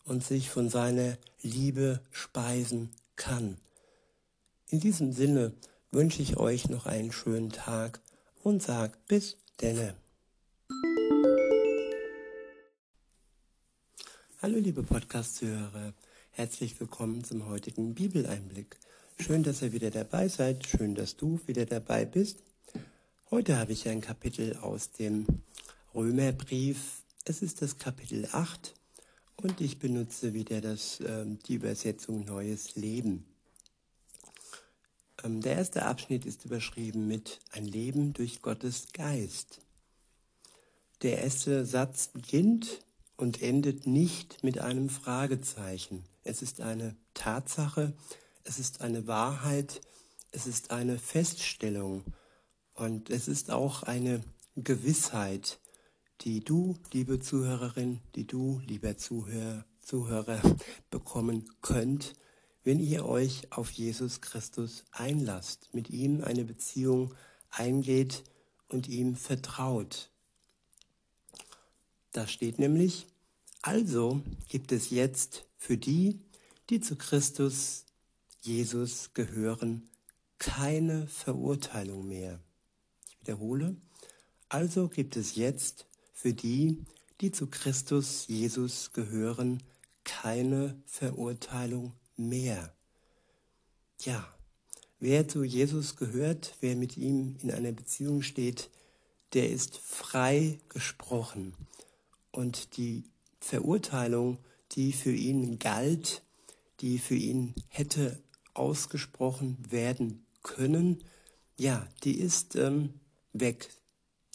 und 0.05 0.23
sich 0.23 0.49
von 0.49 0.69
seiner 0.69 1.17
Liebe 1.41 2.01
speisen 2.11 2.91
kann. 3.15 3.57
In 4.69 4.79
diesem 4.79 5.11
Sinne 5.11 5.53
wünsche 5.91 6.21
ich 6.21 6.37
euch 6.37 6.69
noch 6.69 6.85
einen 6.85 7.11
schönen 7.11 7.51
Tag 7.51 8.01
und 8.43 8.63
sag 8.63 9.05
bis 9.07 9.37
denne. 9.61 9.95
Hallo 14.41 14.59
liebe 14.59 14.83
Podcast-Zuhörer, 14.83 15.93
herzlich 16.31 16.79
willkommen 16.79 17.23
zum 17.23 17.47
heutigen 17.47 17.95
Bibeleinblick. 17.95 18.77
Schön, 19.17 19.43
dass 19.43 19.61
ihr 19.61 19.71
wieder 19.71 19.91
dabei 19.91 20.27
seid, 20.27 20.67
schön, 20.67 20.93
dass 20.93 21.15
du 21.15 21.39
wieder 21.47 21.65
dabei 21.65 22.05
bist. 22.05 22.43
Heute 23.31 23.57
habe 23.57 23.71
ich 23.71 23.87
ein 23.87 24.01
Kapitel 24.01 24.57
aus 24.57 24.91
dem 24.91 25.25
Römerbrief. 25.95 27.01
Es 27.23 27.41
ist 27.41 27.61
das 27.61 27.77
Kapitel 27.77 28.27
8 28.31 28.75
und 29.37 29.61
ich 29.61 29.79
benutze 29.79 30.33
wieder 30.33 30.61
das, 30.61 30.99
äh, 30.99 31.25
die 31.47 31.55
Übersetzung 31.55 32.25
Neues 32.25 32.75
Leben. 32.75 33.25
Ähm, 35.23 35.41
der 35.41 35.55
erste 35.55 35.85
Abschnitt 35.85 36.25
ist 36.25 36.45
überschrieben 36.45 37.07
mit 37.07 37.39
Ein 37.51 37.65
Leben 37.65 38.13
durch 38.13 38.41
Gottes 38.41 38.87
Geist. 38.93 39.61
Der 41.01 41.23
erste 41.23 41.65
Satz 41.65 42.09
beginnt 42.09 42.85
und 43.17 43.41
endet 43.41 43.87
nicht 43.87 44.43
mit 44.43 44.59
einem 44.59 44.89
Fragezeichen. 44.89 46.03
Es 46.23 46.41
ist 46.41 46.61
eine 46.61 46.95
Tatsache, 47.13 47.93
es 48.45 48.59
ist 48.59 48.81
eine 48.81 49.07
Wahrheit, 49.07 49.81
es 50.31 50.47
ist 50.47 50.71
eine 50.71 50.97
Feststellung 50.99 52.03
und 52.73 53.09
es 53.09 53.27
ist 53.27 53.51
auch 53.51 53.83
eine 53.83 54.21
Gewissheit, 54.55 55.59
die 56.21 56.43
du, 56.43 56.77
liebe 56.93 57.19
Zuhörerin, 57.19 57.99
die 58.13 58.25
du, 58.25 58.61
lieber 58.65 58.97
Zuhörer, 58.97 59.65
Zuhörer, 59.81 60.39
bekommen 60.89 61.49
könnt, 61.61 62.13
wenn 62.63 62.79
ihr 62.79 63.05
euch 63.05 63.51
auf 63.51 63.71
Jesus 63.71 64.21
Christus 64.21 64.85
einlasst, 64.91 65.73
mit 65.73 65.89
ihm 65.89 66.23
eine 66.23 66.45
Beziehung 66.45 67.13
eingeht 67.49 68.23
und 68.69 68.87
ihm 68.87 69.15
vertraut. 69.15 70.09
Da 72.11 72.27
steht 72.27 72.59
nämlich, 72.59 73.07
also 73.61 74.21
gibt 74.47 74.71
es 74.71 74.89
jetzt 74.89 75.45
für 75.57 75.77
die, 75.77 76.21
die 76.69 76.79
zu 76.79 76.95
Christus 76.95 77.84
Jesus 78.45 79.11
gehören, 79.15 79.89
keine 80.37 81.07
Verurteilung 81.07 82.07
mehr. 82.07 82.39
Ich 83.07 83.19
wiederhole, 83.21 83.75
also 84.49 84.87
gibt 84.87 85.17
es 85.17 85.35
jetzt 85.35 85.87
für 86.13 86.31
die, 86.31 86.85
die 87.21 87.31
zu 87.31 87.47
Christus 87.47 88.27
Jesus 88.27 88.93
gehören, 88.93 89.63
keine 90.03 90.79
Verurteilung 90.85 91.93
mehr. 92.17 92.71
Ja, 94.01 94.31
wer 94.99 95.27
zu 95.27 95.43
Jesus 95.43 95.95
gehört, 95.95 96.55
wer 96.61 96.75
mit 96.75 96.97
ihm 96.97 97.37
in 97.41 97.49
einer 97.49 97.71
Beziehung 97.71 98.21
steht, 98.21 98.69
der 99.33 99.49
ist 99.49 99.77
frei 99.77 100.59
gesprochen 100.69 101.55
und 102.31 102.77
die 102.77 103.05
Verurteilung, 103.39 104.37
die 104.73 104.93
für 104.93 105.13
ihn 105.13 105.57
galt, 105.57 106.21
die 106.81 106.99
für 106.99 107.15
ihn 107.15 107.55
hätte 107.69 108.21
ausgesprochen 108.55 109.57
werden 109.69 110.25
können, 110.43 111.03
ja, 111.57 111.87
die 112.03 112.19
ist 112.19 112.55
ähm, 112.55 112.95
weg. 113.31 113.69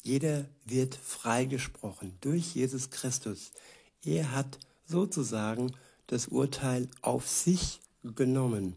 Jeder 0.02 0.48
wird 0.64 0.94
freigesprochen 0.94 2.16
durch 2.20 2.54
Jesus 2.54 2.90
Christus. 2.90 3.52
Er 4.02 4.32
hat 4.32 4.58
sozusagen 4.86 5.72
das 6.06 6.28
Urteil 6.28 6.88
auf 7.02 7.28
sich 7.28 7.80
genommen. 8.02 8.76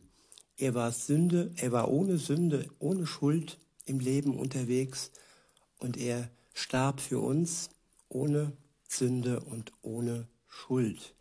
Er 0.57 0.75
war 0.75 0.91
Sünde, 0.91 1.51
er 1.55 1.71
war 1.71 1.89
ohne 1.89 2.17
Sünde, 2.17 2.69
ohne 2.79 3.07
Schuld 3.07 3.57
im 3.85 3.99
Leben 3.99 4.37
unterwegs 4.37 5.11
und 5.79 5.97
er 5.97 6.29
starb 6.53 6.99
für 6.99 7.19
uns 7.19 7.69
ohne 8.09 8.53
Sünde 8.87 9.39
und 9.39 9.71
ohne 9.81 10.27
Schuld. 10.47 11.15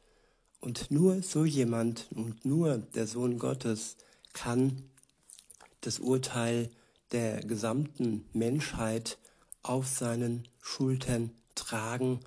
Und 0.61 0.91
nur 0.91 1.23
so 1.23 1.45
jemand 1.45 2.07
und 2.11 2.45
nur 2.45 2.79
der 2.79 3.07
Sohn 3.07 3.39
Gottes 3.39 3.97
kann 4.33 4.91
das 5.81 5.99
Urteil 5.99 6.71
der 7.13 7.41
gesamten 7.41 8.25
Menschheit 8.33 9.19
auf 9.63 9.87
seinen 9.87 10.49
Schultern 10.61 11.31
tragen 11.55 12.21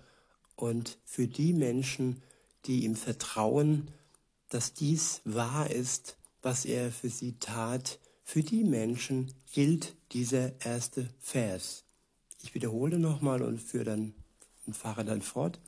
und 0.55 0.97
für 1.03 1.27
die 1.27 1.53
Menschen, 1.53 2.21
die 2.65 2.85
ihm 2.85 2.95
vertrauen, 2.95 3.91
dass 4.49 4.73
dies 4.73 5.21
wahr 5.25 5.69
ist, 5.71 6.17
was 6.41 6.65
er 6.65 6.91
für 6.91 7.09
sie 7.09 7.37
tat, 7.39 7.99
für 8.23 8.43
die 8.43 8.63
Menschen 8.63 9.33
gilt 9.51 9.95
dieser 10.11 10.59
erste 10.61 11.09
Vers. 11.19 11.83
Ich 12.43 12.53
wiederhole 12.53 12.99
nochmal 12.99 13.41
und 13.41 13.61
dann 13.73 14.13
und 14.65 14.75
fahre 14.75 15.05
dann 15.05 15.21
fort. 15.21 15.59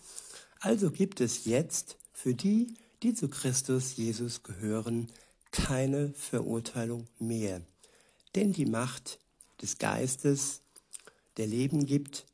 Also 0.60 0.92
gibt 0.92 1.22
es 1.22 1.46
jetzt 1.46 1.98
für 2.14 2.34
die, 2.34 2.74
die 3.04 3.14
zu 3.14 3.30
Christus 3.30 3.96
Jesus 3.96 4.44
gehören, 4.44 5.08
keine 5.58 6.14
Verurteilung 6.14 7.08
mehr. 7.18 7.62
Denn 8.36 8.54
die 8.54 8.68
Macht 8.68 9.20
des 9.62 9.80
Geistes, 9.80 10.62
der 11.38 11.48
Leben 11.48 11.88
gibt, 11.88 12.26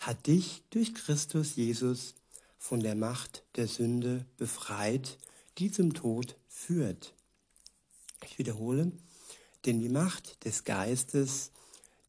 hat 0.00 0.26
dich 0.26 0.64
durch 0.70 0.92
Christus 0.92 1.54
Jesus 1.54 2.14
von 2.58 2.80
der 2.80 2.96
Macht 2.96 3.44
der 3.54 3.68
Sünde 3.68 4.26
befreit, 4.38 5.18
die 5.58 5.70
zum 5.70 5.94
Tod 5.94 6.36
führt. 6.48 7.14
Ich 8.24 8.38
wiederhole, 8.38 8.90
denn 9.64 9.80
die 9.80 9.88
Macht 9.88 10.44
des 10.44 10.64
Geistes, 10.64 11.52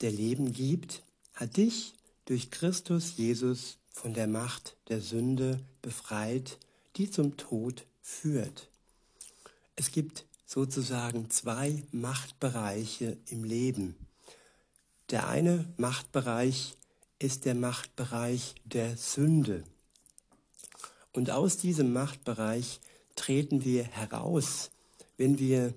der 0.01 0.11
Leben 0.11 0.51
gibt, 0.51 1.03
hat 1.35 1.57
dich 1.57 1.93
durch 2.25 2.49
Christus 2.49 3.17
Jesus 3.17 3.77
von 3.91 4.15
der 4.15 4.27
Macht 4.27 4.77
der 4.89 4.99
Sünde 4.99 5.63
befreit, 5.81 6.57
die 6.95 7.09
zum 7.09 7.37
Tod 7.37 7.85
führt. 8.01 8.69
Es 9.79 9.91
gibt 9.91 10.25
sozusagen 10.47 11.29
zwei 11.29 11.83
Machtbereiche 11.91 13.15
im 13.27 13.43
Leben. 13.43 13.95
Der 15.11 15.29
eine 15.29 15.71
Machtbereich 15.77 16.75
ist 17.19 17.45
der 17.45 17.53
Machtbereich 17.53 18.55
der 18.65 18.97
Sünde. 18.97 19.63
Und 21.13 21.29
aus 21.29 21.57
diesem 21.57 21.93
Machtbereich 21.93 22.79
treten 23.15 23.63
wir 23.63 23.83
heraus, 23.83 24.71
wenn 25.15 25.37
wir 25.37 25.75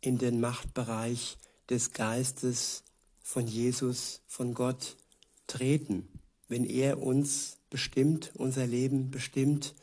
in 0.00 0.16
den 0.16 0.40
Machtbereich 0.40 1.36
des 1.68 1.92
Geistes 1.92 2.84
von 3.20 3.46
Jesus, 3.46 4.22
von 4.28 4.54
Gott 4.54 4.96
treten, 5.46 6.08
wenn 6.48 6.64
er 6.64 7.02
uns 7.02 7.58
bestimmt, 7.68 8.32
unser 8.34 8.66
Leben 8.66 9.10
bestimmt 9.10 9.74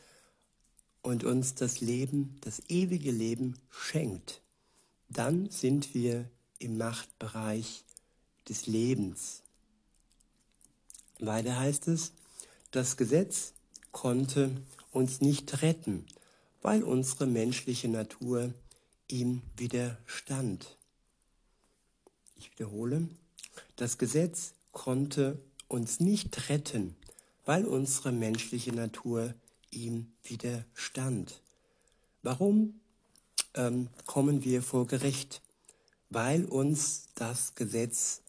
und 1.10 1.24
uns 1.24 1.56
das 1.56 1.82
Leben, 1.82 2.38
das 2.42 2.62
ewige 2.68 3.10
Leben 3.10 3.56
schenkt, 3.72 4.42
dann 5.10 5.50
sind 5.50 5.96
wir 5.96 6.30
im 6.60 6.78
Machtbereich 6.78 7.84
des 8.48 8.68
Lebens. 8.68 9.42
Weiter 11.20 11.60
heißt 11.60 11.88
es, 11.88 12.12
das 12.70 12.96
Gesetz 12.96 13.54
konnte 13.92 14.52
uns 14.92 15.20
nicht 15.20 15.64
retten, 15.64 16.06
weil 16.62 16.84
unsere 16.84 17.26
menschliche 17.26 17.88
Natur 17.88 18.54
ihm 19.08 19.42
widerstand. 19.58 20.78
Ich 22.36 22.52
wiederhole, 22.52 23.10
das 23.78 23.98
Gesetz 23.98 24.54
konnte 24.74 25.40
uns 25.68 26.00
nicht 26.00 26.50
retten, 26.50 26.96
weil 27.46 27.66
unsere 27.66 28.12
menschliche 28.12 28.74
Natur 28.74 29.34
ihm 29.72 30.12
widerstand. 30.24 31.42
Warum 32.22 32.80
ähm, 33.54 33.88
kommen 34.06 34.44
wir 34.44 34.62
vor 34.62 34.88
Gericht? 34.88 35.42
Weil 36.10 36.46
uns 36.46 37.10
das 37.16 37.56
Gesetz 37.56 38.22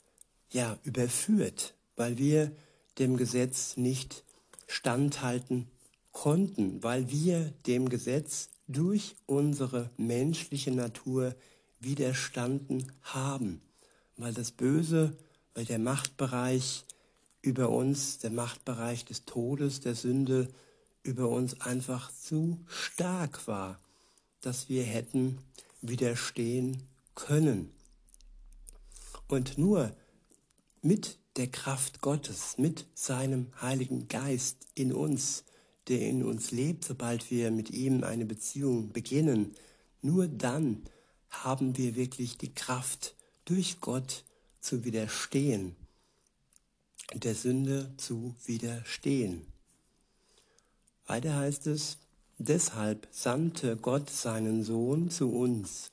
ja 0.50 0.78
überführt, 0.84 1.74
weil 1.96 2.18
wir 2.18 2.52
dem 2.98 3.16
Gesetz 3.16 3.76
nicht 3.76 4.24
standhalten 4.66 5.68
konnten, 6.12 6.82
weil 6.82 7.10
wir 7.10 7.52
dem 7.66 7.88
Gesetz 7.88 8.50
durch 8.68 9.16
unsere 9.26 9.90
menschliche 9.96 10.70
Natur 10.70 11.34
widerstanden 11.80 12.92
haben, 13.02 13.62
weil 14.16 14.34
das 14.34 14.52
Böse, 14.52 15.16
weil 15.54 15.64
der 15.64 15.78
Machtbereich 15.78 16.84
über 17.42 17.70
uns, 17.70 18.18
der 18.18 18.30
Machtbereich 18.30 19.04
des 19.04 19.24
Todes, 19.24 19.80
der 19.80 19.94
Sünde 19.94 20.48
über 21.02 21.28
uns 21.28 21.60
einfach 21.60 22.12
zu 22.12 22.64
stark 22.66 23.46
war, 23.46 23.80
dass 24.40 24.68
wir 24.68 24.82
hätten 24.82 25.38
widerstehen 25.80 26.82
können. 27.14 27.70
Und 29.28 29.58
nur 29.58 29.94
mit 30.82 31.18
der 31.36 31.48
Kraft 31.48 32.00
Gottes, 32.00 32.58
mit 32.58 32.86
seinem 32.94 33.48
Heiligen 33.60 34.08
Geist 34.08 34.66
in 34.74 34.92
uns, 34.92 35.44
der 35.88 36.00
in 36.00 36.22
uns 36.22 36.50
lebt, 36.50 36.84
sobald 36.84 37.30
wir 37.30 37.50
mit 37.50 37.70
ihm 37.70 38.04
eine 38.04 38.26
Beziehung 38.26 38.92
beginnen, 38.92 39.54
nur 40.02 40.28
dann 40.28 40.82
haben 41.30 41.76
wir 41.76 41.94
wirklich 41.94 42.38
die 42.38 42.52
Kraft, 42.52 43.14
durch 43.44 43.80
Gott 43.80 44.24
zu 44.60 44.84
widerstehen, 44.84 45.74
der 47.14 47.34
Sünde 47.34 47.92
zu 47.96 48.34
widerstehen. 48.44 49.49
Weiter 51.10 51.34
heißt 51.34 51.66
es, 51.66 51.98
deshalb 52.38 53.08
sandte 53.10 53.76
Gott 53.76 54.08
seinen 54.10 54.62
Sohn 54.62 55.10
zu 55.10 55.32
uns. 55.32 55.90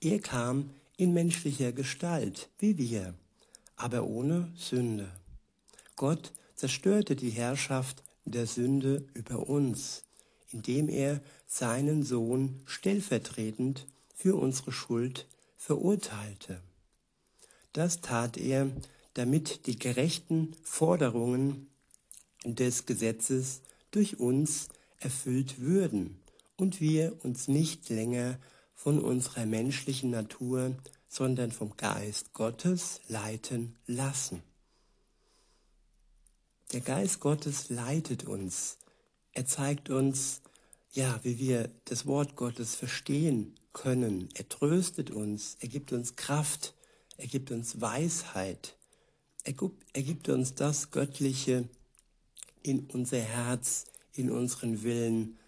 Er 0.00 0.20
kam 0.20 0.70
in 0.96 1.12
menschlicher 1.12 1.72
Gestalt, 1.72 2.48
wie 2.60 2.78
wir, 2.78 3.14
aber 3.74 4.04
ohne 4.04 4.52
Sünde. 4.56 5.10
Gott 5.96 6.32
zerstörte 6.54 7.16
die 7.16 7.30
Herrschaft 7.30 8.04
der 8.24 8.46
Sünde 8.46 9.04
über 9.14 9.48
uns, 9.48 10.04
indem 10.52 10.88
er 10.88 11.20
seinen 11.48 12.04
Sohn 12.04 12.62
stellvertretend 12.66 13.88
für 14.14 14.36
unsere 14.36 14.70
Schuld 14.70 15.26
verurteilte. 15.56 16.60
Das 17.72 18.00
tat 18.00 18.36
er, 18.36 18.70
damit 19.14 19.66
die 19.66 19.76
gerechten 19.76 20.54
Forderungen 20.62 21.66
des 22.44 22.86
Gesetzes 22.86 23.62
durch 23.90 24.18
uns 24.18 24.68
erfüllt 24.98 25.60
würden 25.60 26.20
und 26.56 26.80
wir 26.80 27.24
uns 27.24 27.48
nicht 27.48 27.88
länger 27.88 28.38
von 28.74 28.98
unserer 28.98 29.46
menschlichen 29.46 30.10
Natur, 30.10 30.76
sondern 31.08 31.50
vom 31.50 31.76
Geist 31.76 32.32
Gottes 32.32 33.00
leiten 33.08 33.76
lassen. 33.86 34.42
Der 36.72 36.80
Geist 36.80 37.20
Gottes 37.20 37.70
leitet 37.70 38.24
uns. 38.24 38.78
Er 39.32 39.46
zeigt 39.46 39.88
uns, 39.88 40.42
ja, 40.92 41.20
wie 41.22 41.38
wir 41.38 41.70
das 41.84 42.06
Wort 42.06 42.36
Gottes 42.36 42.74
verstehen 42.74 43.54
können. 43.72 44.28
Er 44.34 44.48
tröstet 44.48 45.10
uns, 45.10 45.56
er 45.60 45.68
gibt 45.68 45.92
uns 45.92 46.16
Kraft, 46.16 46.74
er 47.18 47.26
gibt 47.26 47.50
uns 47.50 47.80
Weisheit, 47.80 48.76
er 49.44 49.52
gibt 50.02 50.28
uns 50.28 50.54
das 50.54 50.90
Göttliche 50.90 51.68
in 52.66 52.86
unser 52.92 53.20
Herz, 53.20 53.84
in 54.12 54.30
unseren 54.30 54.82
Willen, 54.82 55.38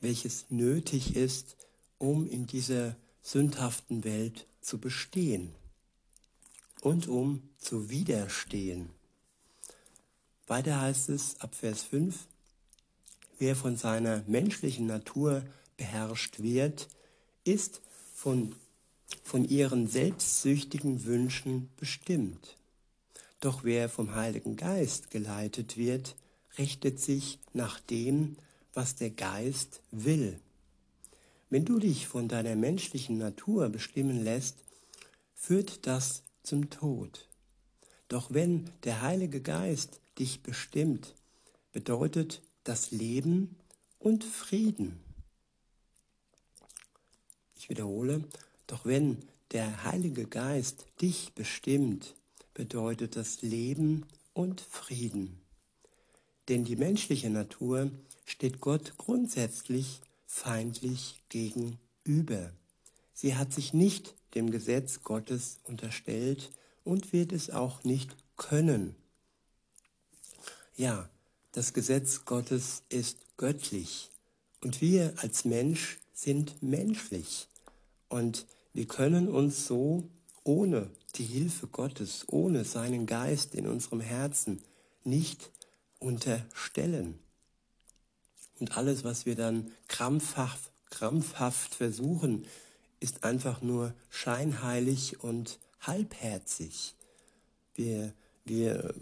welches 0.00 0.46
nötig 0.50 1.14
ist, 1.14 1.56
um 1.98 2.28
in 2.28 2.46
dieser 2.46 2.96
sündhaften 3.22 4.04
Welt 4.04 4.46
zu 4.60 4.78
bestehen 4.78 5.54
und 6.80 7.08
um 7.08 7.42
zu 7.58 7.88
widerstehen. 7.88 8.90
Weiter 10.46 10.80
heißt 10.80 11.08
es 11.08 11.40
ab 11.40 11.54
Vers 11.54 11.82
5, 11.84 12.26
wer 13.38 13.56
von 13.56 13.76
seiner 13.76 14.22
menschlichen 14.26 14.86
Natur 14.86 15.44
beherrscht 15.76 16.40
wird, 16.40 16.88
ist 17.44 17.80
von, 18.14 18.54
von 19.22 19.44
ihren 19.44 19.88
selbstsüchtigen 19.88 21.04
Wünschen 21.04 21.70
bestimmt. 21.76 22.56
Doch 23.40 23.64
wer 23.64 23.88
vom 23.88 24.14
Heiligen 24.14 24.56
Geist 24.56 25.10
geleitet 25.10 25.76
wird, 25.76 26.16
richtet 26.58 27.00
sich 27.00 27.38
nach 27.52 27.80
dem, 27.80 28.36
was 28.72 28.94
der 28.94 29.10
Geist 29.10 29.80
will. 29.90 30.40
Wenn 31.48 31.64
du 31.64 31.78
dich 31.78 32.08
von 32.08 32.28
deiner 32.28 32.56
menschlichen 32.56 33.18
Natur 33.18 33.68
bestimmen 33.68 34.22
lässt, 34.22 34.56
führt 35.34 35.86
das 35.86 36.22
zum 36.42 36.70
Tod. 36.70 37.28
Doch 38.08 38.32
wenn 38.32 38.70
der 38.84 39.02
Heilige 39.02 39.40
Geist 39.40 40.00
dich 40.18 40.42
bestimmt, 40.42 41.14
bedeutet 41.72 42.42
das 42.64 42.90
Leben 42.90 43.56
und 43.98 44.24
Frieden. 44.24 45.00
Ich 47.54 47.68
wiederhole, 47.68 48.24
doch 48.66 48.84
wenn 48.84 49.18
der 49.52 49.84
Heilige 49.84 50.26
Geist 50.26 50.86
dich 51.00 51.32
bestimmt, 51.34 52.14
bedeutet 52.54 53.16
das 53.16 53.42
Leben 53.42 54.06
und 54.34 54.60
Frieden. 54.60 55.45
Denn 56.48 56.64
die 56.64 56.76
menschliche 56.76 57.30
Natur 57.30 57.90
steht 58.24 58.60
Gott 58.60 58.94
grundsätzlich 58.98 60.00
feindlich 60.26 61.22
gegenüber. 61.28 62.52
Sie 63.12 63.34
hat 63.34 63.52
sich 63.52 63.72
nicht 63.72 64.14
dem 64.34 64.50
Gesetz 64.50 65.02
Gottes 65.02 65.58
unterstellt 65.64 66.50
und 66.84 67.12
wird 67.12 67.32
es 67.32 67.50
auch 67.50 67.84
nicht 67.84 68.14
können. 68.36 68.94
Ja, 70.76 71.08
das 71.52 71.72
Gesetz 71.72 72.26
Gottes 72.26 72.82
ist 72.90 73.16
göttlich 73.38 74.10
und 74.60 74.82
wir 74.82 75.14
als 75.16 75.46
Mensch 75.46 75.98
sind 76.12 76.62
menschlich 76.62 77.48
und 78.08 78.46
wir 78.74 78.86
können 78.86 79.28
uns 79.28 79.66
so 79.66 80.08
ohne 80.44 80.90
die 81.14 81.24
Hilfe 81.24 81.66
Gottes, 81.66 82.26
ohne 82.28 82.64
seinen 82.64 83.06
Geist 83.06 83.54
in 83.54 83.66
unserem 83.66 84.00
Herzen 84.00 84.62
nicht 85.02 85.50
unterstellen. 85.98 87.18
Und 88.58 88.76
alles, 88.76 89.04
was 89.04 89.26
wir 89.26 89.34
dann 89.34 89.70
krampfhaft, 89.88 90.70
krampfhaft 90.90 91.74
versuchen, 91.74 92.46
ist 93.00 93.24
einfach 93.24 93.60
nur 93.60 93.94
scheinheilig 94.08 95.20
und 95.22 95.58
halbherzig. 95.80 96.94
Wir, 97.74 98.12
wir 98.44 98.94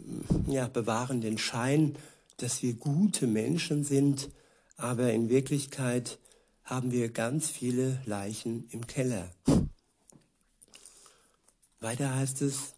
ja, 0.49 0.67
bewahren 0.67 1.21
den 1.21 1.39
Schein, 1.39 1.97
dass 2.39 2.63
wir 2.63 2.75
gute 2.75 3.27
Menschen 3.27 3.85
sind, 3.85 4.31
aber 4.77 5.13
in 5.13 5.29
Wirklichkeit 5.29 6.19
haben 6.65 6.91
wir 6.91 7.11
ganz 7.11 7.51
viele 7.51 8.01
Leichen 8.07 8.69
im 8.71 8.87
Keller. 8.87 9.31
Weiter 11.79 12.15
heißt 12.15 12.43
es, 12.43 12.75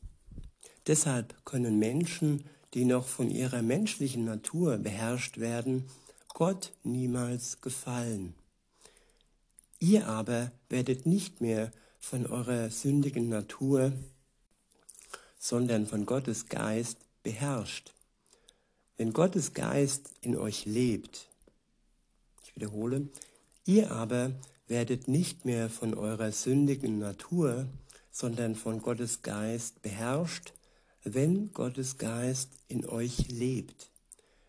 deshalb 0.86 1.44
können 1.44 1.78
Menschen, 1.78 2.44
die 2.76 2.84
noch 2.84 3.08
von 3.08 3.30
ihrer 3.30 3.62
menschlichen 3.62 4.26
Natur 4.26 4.76
beherrscht 4.76 5.38
werden, 5.38 5.88
Gott 6.28 6.74
niemals 6.82 7.62
gefallen. 7.62 8.34
Ihr 9.78 10.06
aber 10.06 10.52
werdet 10.68 11.06
nicht 11.06 11.40
mehr 11.40 11.72
von 11.98 12.26
eurer 12.26 12.68
sündigen 12.68 13.30
Natur, 13.30 13.94
sondern 15.38 15.86
von 15.86 16.04
Gottes 16.04 16.50
Geist 16.50 16.98
beherrscht. 17.22 17.94
Wenn 18.98 19.14
Gottes 19.14 19.54
Geist 19.54 20.10
in 20.20 20.36
euch 20.36 20.66
lebt, 20.66 21.30
ich 22.44 22.54
wiederhole, 22.56 23.08
ihr 23.64 23.90
aber 23.90 24.32
werdet 24.68 25.08
nicht 25.08 25.46
mehr 25.46 25.70
von 25.70 25.94
eurer 25.94 26.30
sündigen 26.30 26.98
Natur, 26.98 27.68
sondern 28.10 28.54
von 28.54 28.82
Gottes 28.82 29.22
Geist 29.22 29.80
beherrscht, 29.80 30.52
wenn 31.06 31.52
Gottes 31.52 31.98
Geist 31.98 32.50
in 32.66 32.84
euch 32.84 33.28
lebt. 33.28 33.90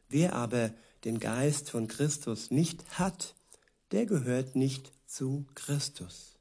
Wer 0.09 0.33
aber 0.33 0.71
den 1.03 1.19
Geist 1.19 1.69
von 1.69 1.87
Christus 1.87 2.49
nicht 2.49 2.83
hat, 2.97 3.35
der 3.91 4.07
gehört 4.07 4.55
nicht 4.55 4.91
zu 5.05 5.45
Christus. 5.53 6.35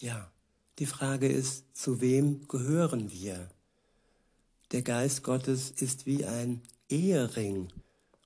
Ja, 0.00 0.30
die 0.78 0.86
Frage 0.86 1.28
ist, 1.28 1.64
zu 1.76 2.00
wem 2.00 2.48
gehören 2.48 3.12
wir? 3.12 3.48
Der 4.72 4.82
Geist 4.82 5.22
Gottes 5.22 5.70
ist 5.70 6.04
wie 6.04 6.24
ein 6.24 6.60
Ehering, 6.88 7.68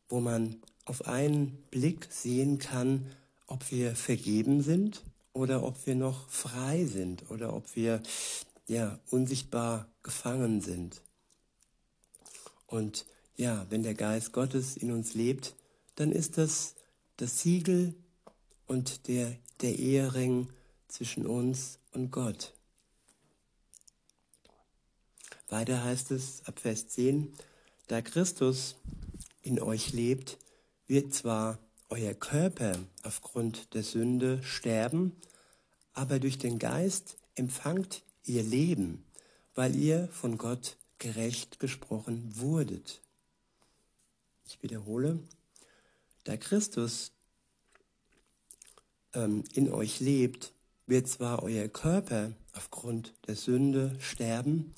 wo 0.09 0.21
man 0.21 0.57
auf 0.85 1.07
einen 1.07 1.59
Blick 1.71 2.09
sehen 2.11 2.59
kann, 2.59 3.07
ob 3.47 3.71
wir 3.71 3.95
vergeben 3.95 4.63
sind 4.63 5.03
oder 5.35 5.63
ob 5.63 5.87
wir 5.87 5.95
noch 5.95 6.29
frei 6.29 6.87
sind 6.87 7.31
oder 7.31 7.55
ob 7.55 7.77
wir 7.77 8.03
ja 8.73 8.99
unsichtbar 9.11 9.89
gefangen 10.03 10.61
sind. 10.61 11.03
Und 12.67 13.07
ja, 13.37 13.67
wenn 13.71 13.83
der 13.83 13.95
Geist 13.95 14.33
Gottes 14.33 14.77
in 14.77 14.91
uns 14.93 15.15
lebt, 15.15 15.55
dann 15.95 16.11
ist 16.11 16.39
das 16.39 16.75
das 17.19 17.41
Siegel 17.41 17.95
und 18.67 19.07
der, 19.07 19.37
der 19.61 19.79
Ehering 19.79 20.49
zwischen 20.89 21.27
uns 21.27 21.79
und 21.93 22.11
Gott. 22.11 22.55
Weiter 25.49 25.85
heißt 25.85 26.11
es 26.11 26.43
ab 26.47 26.59
Vers 26.59 26.89
10, 26.89 27.33
da 27.89 28.01
Christus 28.01 28.77
in 29.43 29.61
euch 29.61 29.93
lebt, 29.93 30.39
wird 30.87 31.13
zwar 31.13 31.59
euer 31.91 32.15
Körper 32.15 32.79
aufgrund 33.03 33.75
der 33.75 33.83
Sünde 33.83 34.43
sterben, 34.43 35.15
aber 35.93 36.19
durch 36.19 36.39
den 36.39 36.59
Geist 36.59 37.19
empfangt 37.35 38.03
ihr 38.25 38.43
Leben, 38.43 39.05
weil 39.55 39.75
ihr 39.77 40.09
von 40.09 40.39
Gott 40.39 40.77
gerecht 40.99 41.61
gesprochen 41.61 42.33
wurdet. 42.37 43.01
Ich 44.47 44.63
wiederhole, 44.63 45.19
da 46.25 46.37
Christus 46.37 47.13
ähm, 49.15 49.45
in 49.55 49.71
euch 49.71 50.01
lebt, 50.01 50.53
wird 50.87 51.09
zwar 51.09 51.43
euer 51.43 51.69
Körper 51.69 52.33
aufgrund 52.53 53.15
der 53.27 53.37
Sünde 53.37 53.97
sterben, 54.01 54.75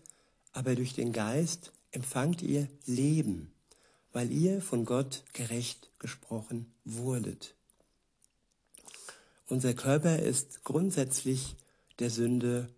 aber 0.53 0.75
durch 0.75 0.95
den 0.95 1.13
Geist 1.13 1.73
empfangt 1.91 2.43
ihr 2.43 2.69
Leben, 2.87 3.53
weil 4.13 4.31
ihr 4.31 4.63
von 4.63 4.85
Gott 4.85 5.25
gerecht 5.33 5.91
gesprochen 5.99 6.73
wurdet. 6.85 7.55
Unser 9.47 9.75
Körper 9.75 10.19
ist 10.19 10.65
grundsätzlich 10.65 11.57
der 11.99 12.11
Sünde 12.11 12.69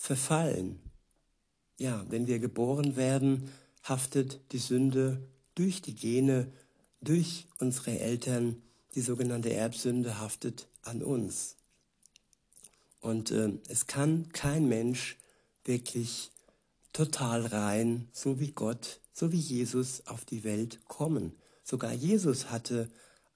verfallen. 0.00 0.80
Ja, 1.76 2.06
wenn 2.08 2.26
wir 2.26 2.38
geboren 2.38 2.96
werden, 2.96 3.50
haftet 3.84 4.40
die 4.52 4.58
Sünde 4.58 5.28
durch 5.54 5.82
die 5.82 5.94
Gene, 5.94 6.50
durch 7.02 7.46
unsere 7.58 8.00
Eltern, 8.00 8.62
die 8.94 9.02
sogenannte 9.02 9.52
Erbsünde 9.52 10.18
haftet 10.18 10.68
an 10.82 11.02
uns. 11.02 11.56
Und 13.00 13.30
äh, 13.30 13.52
es 13.68 13.86
kann 13.86 14.30
kein 14.32 14.68
Mensch 14.68 15.18
wirklich 15.64 16.30
total 16.94 17.44
rein, 17.44 18.08
so 18.10 18.40
wie 18.40 18.52
Gott, 18.52 19.00
so 19.12 19.32
wie 19.32 19.38
Jesus 19.38 20.06
auf 20.06 20.24
die 20.24 20.44
Welt 20.44 20.80
kommen. 20.88 21.36
Sogar 21.62 21.92
Jesus 21.92 22.50
hatte 22.50 22.90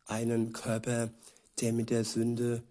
einen 0.07 0.55
Körper, 0.55 1.13
der 1.61 1.75
mit 1.75 1.91
der 1.91 2.05
Sünde 2.05 2.63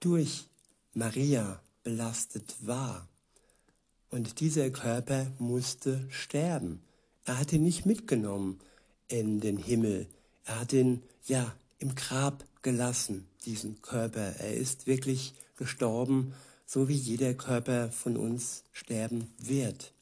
durch 0.00 0.46
Maria 0.94 1.60
belastet 1.82 2.56
war. 2.60 3.06
Und 4.16 4.40
dieser 4.40 4.70
Körper 4.70 5.26
musste 5.38 6.00
sterben. 6.08 6.80
Er 7.26 7.38
hat 7.38 7.52
ihn 7.52 7.62
nicht 7.62 7.84
mitgenommen 7.84 8.58
in 9.08 9.40
den 9.40 9.58
Himmel. 9.58 10.06
Er 10.46 10.60
hat 10.60 10.72
ihn 10.72 11.02
ja 11.26 11.54
im 11.80 11.94
Grab 11.94 12.42
gelassen, 12.62 13.26
diesen 13.44 13.82
Körper. 13.82 14.36
Er 14.38 14.54
ist 14.54 14.86
wirklich 14.86 15.34
gestorben, 15.58 16.32
so 16.64 16.88
wie 16.88 16.94
jeder 16.94 17.34
Körper 17.34 17.90
von 17.90 18.16
uns 18.16 18.64
sterben 18.72 19.30
wird. 19.36 19.92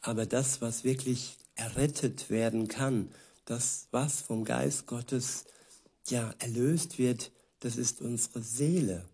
Aber 0.00 0.24
das, 0.24 0.62
was 0.62 0.82
wirklich 0.82 1.36
errettet 1.54 2.30
werden 2.30 2.66
kann, 2.66 3.10
das, 3.44 3.88
was 3.90 4.22
vom 4.22 4.46
Geist 4.46 4.86
Gottes 4.86 5.44
ja 6.08 6.34
erlöst 6.38 6.98
wird, 6.98 7.30
das 7.60 7.76
ist 7.76 8.00
unsere 8.00 8.40
Seele. 8.40 9.04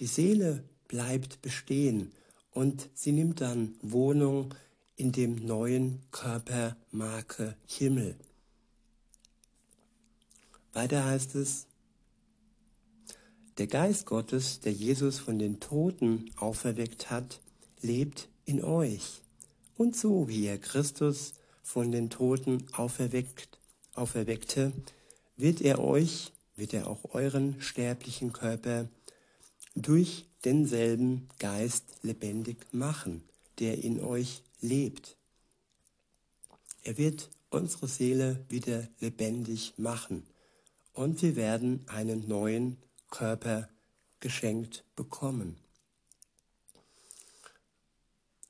Die 0.00 0.08
Seele 0.08 0.64
bleibt 0.88 1.40
bestehen 1.42 2.10
und 2.52 2.88
sie 2.94 3.12
nimmt 3.12 3.40
dann 3.40 3.74
Wohnung 3.82 4.54
in 4.96 5.12
dem 5.12 5.36
neuen 5.46 6.00
Körper 6.10 6.76
Marke 6.90 7.56
Himmel. 7.66 8.16
Weiter 10.72 11.04
heißt 11.04 11.34
es, 11.34 11.66
der 13.58 13.66
Geist 13.66 14.06
Gottes, 14.06 14.60
der 14.60 14.72
Jesus 14.72 15.18
von 15.18 15.38
den 15.38 15.60
Toten 15.60 16.30
auferweckt 16.36 17.10
hat, 17.10 17.40
lebt 17.82 18.28
in 18.44 18.64
euch. 18.64 19.20
Und 19.76 19.96
so 19.96 20.28
wie 20.28 20.46
er 20.46 20.58
Christus 20.58 21.34
von 21.62 21.92
den 21.92 22.10
Toten 22.10 22.66
auferweckt, 22.72 23.58
auferweckte, 23.94 24.72
wird 25.36 25.60
er 25.60 25.78
euch, 25.78 26.32
wird 26.56 26.74
er 26.74 26.86
auch 26.86 27.14
euren 27.14 27.60
sterblichen 27.60 28.32
Körper 28.32 28.88
durch 29.74 30.26
denselben 30.44 31.28
Geist 31.38 31.84
lebendig 32.02 32.56
machen, 32.72 33.22
der 33.58 33.82
in 33.82 34.00
euch 34.00 34.42
lebt. 34.60 35.16
Er 36.82 36.96
wird 36.96 37.28
unsere 37.50 37.88
Seele 37.88 38.44
wieder 38.48 38.88
lebendig 39.00 39.74
machen 39.76 40.26
und 40.94 41.22
wir 41.22 41.36
werden 41.36 41.84
einen 41.88 42.26
neuen 42.28 42.76
Körper 43.10 43.68
geschenkt 44.20 44.84
bekommen. 44.96 45.56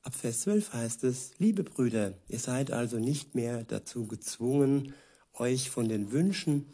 Ab 0.03 0.15
Vers 0.15 0.41
12 0.41 0.73
heißt 0.73 1.03
es, 1.03 1.31
liebe 1.37 1.63
Brüder, 1.63 2.13
ihr 2.27 2.39
seid 2.39 2.71
also 2.71 2.97
nicht 2.97 3.35
mehr 3.35 3.63
dazu 3.63 4.07
gezwungen, 4.07 4.93
euch 5.33 5.69
von 5.69 5.89
den 5.89 6.11
Wünschen 6.11 6.65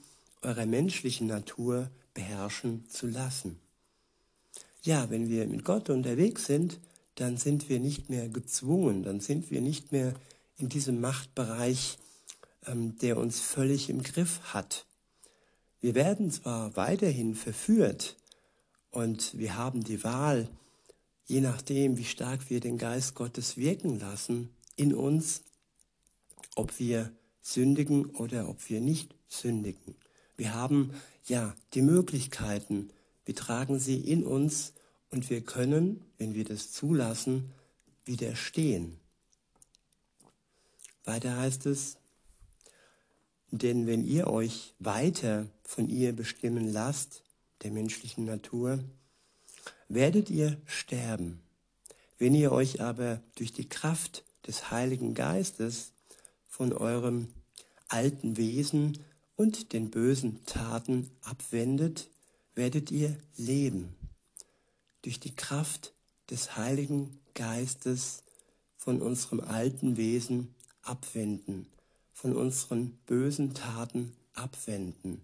eurer 0.42 0.66
menschlichen 0.66 1.28
Natur 1.28 1.90
beherrschen 2.14 2.90
zu 2.90 3.08
lassen. 3.08 3.60
Ja, 4.88 5.10
wenn 5.10 5.28
wir 5.28 5.46
mit 5.48 5.66
Gott 5.66 5.90
unterwegs 5.90 6.46
sind, 6.46 6.80
dann 7.16 7.36
sind 7.36 7.68
wir 7.68 7.82
nicht 7.82 8.10
mehr 8.10 8.30
gezwungen, 8.30 9.04
dann 9.04 9.20
sind 9.20 9.52
wir 9.52 9.60
nicht 9.60 9.92
mehr 9.92 10.14
in 10.58 10.70
diesem 10.70 11.02
Machtbereich, 11.02 11.98
ähm, 12.66 12.98
der 13.00 13.18
uns 13.18 13.42
völlig 13.42 13.90
im 13.90 14.02
Griff 14.02 14.40
hat. 14.54 14.86
Wir 15.82 15.94
werden 15.94 16.32
zwar 16.32 16.78
weiterhin 16.78 17.36
verführt 17.36 18.16
und 18.90 19.38
wir 19.38 19.58
haben 19.58 19.84
die 19.84 20.06
Wahl, 20.06 20.48
je 21.26 21.42
nachdem, 21.42 21.98
wie 21.98 22.06
stark 22.06 22.50
wir 22.50 22.62
den 22.62 22.78
Geist 22.78 23.14
Gottes 23.14 23.58
wirken 23.58 24.00
lassen 24.00 24.56
in 24.78 24.96
uns, 24.96 25.42
ob 26.56 26.80
wir 26.80 27.12
sündigen 27.42 28.06
oder 28.06 28.48
ob 28.48 28.70
wir 28.70 28.80
nicht 28.80 29.14
sündigen. 29.28 29.96
Wir 30.38 30.54
haben 30.54 30.94
ja 31.26 31.54
die 31.74 31.82
Möglichkeiten, 31.82 32.90
wir 33.26 33.36
tragen 33.36 33.80
sie 33.80 33.98
in 33.98 34.24
uns 34.24 34.72
und 35.10 35.30
wir 35.30 35.42
können, 35.42 36.04
wenn 36.18 36.34
wir 36.34 36.44
das 36.44 36.72
zulassen, 36.72 37.54
widerstehen. 38.06 39.00
Weiter 41.04 41.38
heißt 41.38 41.66
es, 41.66 41.98
denn 43.52 43.88
wenn 43.88 44.06
ihr 44.06 44.28
euch 44.28 44.74
weiter 44.80 45.48
von 45.64 45.90
ihr 45.90 46.14
bestimmen 46.14 46.68
lasst, 46.72 47.24
der 47.64 47.72
menschlichen 47.72 48.26
Natur, 48.26 48.84
werdet 49.88 50.30
ihr 50.30 50.62
sterben. 50.66 51.42
Wenn 52.18 52.36
ihr 52.36 52.52
euch 52.52 52.82
aber 52.82 53.22
durch 53.36 53.54
die 53.54 53.70
Kraft 53.70 54.24
des 54.46 54.72
Heiligen 54.72 55.14
Geistes 55.14 55.92
von 56.48 56.74
eurem 56.74 57.30
alten 57.88 58.38
Wesen 58.38 59.00
und 59.36 59.72
den 59.72 59.92
bösen 59.92 60.44
Taten 60.46 61.12
abwendet, 61.22 62.10
werdet 62.56 62.92
ihr 62.92 63.16
leben. 63.38 63.97
Durch 65.08 65.22
die 65.22 65.34
Kraft 65.34 65.94
des 66.30 66.58
Heiligen 66.58 67.22
Geistes 67.34 68.24
von 68.76 69.02
unserem 69.02 69.40
alten 69.40 69.96
Wesen 69.96 70.54
abwenden, 70.82 71.66
von 72.12 72.36
unseren 72.36 72.92
bösen 73.06 73.54
Taten 73.54 74.12
abwenden. 74.34 75.22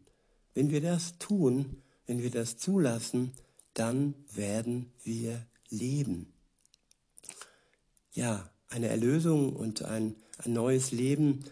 Wenn 0.54 0.72
wir 0.72 0.80
das 0.80 1.18
tun, 1.20 1.82
wenn 2.06 2.24
wir 2.24 2.32
das 2.32 2.56
zulassen, 2.56 3.34
dann 3.74 4.14
werden 4.32 4.90
wir 5.04 5.46
leben. 5.70 6.32
Ja, 8.14 8.50
eine 8.70 8.88
Erlösung 8.88 9.54
und 9.54 9.82
ein, 9.82 10.16
ein 10.38 10.54
neues 10.54 10.92
Leben. 10.92 11.44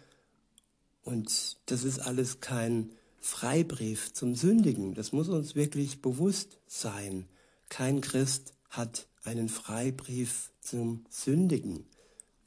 Und 1.04 1.58
das 1.66 1.84
ist 1.84 2.00
alles 2.00 2.40
kein 2.40 2.94
Freibrief 3.20 4.14
zum 4.14 4.36
Sündigen. 4.36 4.94
Das 4.94 5.12
muss 5.12 5.28
uns 5.28 5.54
wirklich 5.54 6.02
bewusst 6.02 6.60
sein. 6.66 7.28
Kein 7.72 8.02
Christ 8.02 8.54
hat 8.70 9.08
einen 9.24 9.48
Freibrief 9.48 10.52
zum 10.60 11.06
Sündigen. 11.10 11.86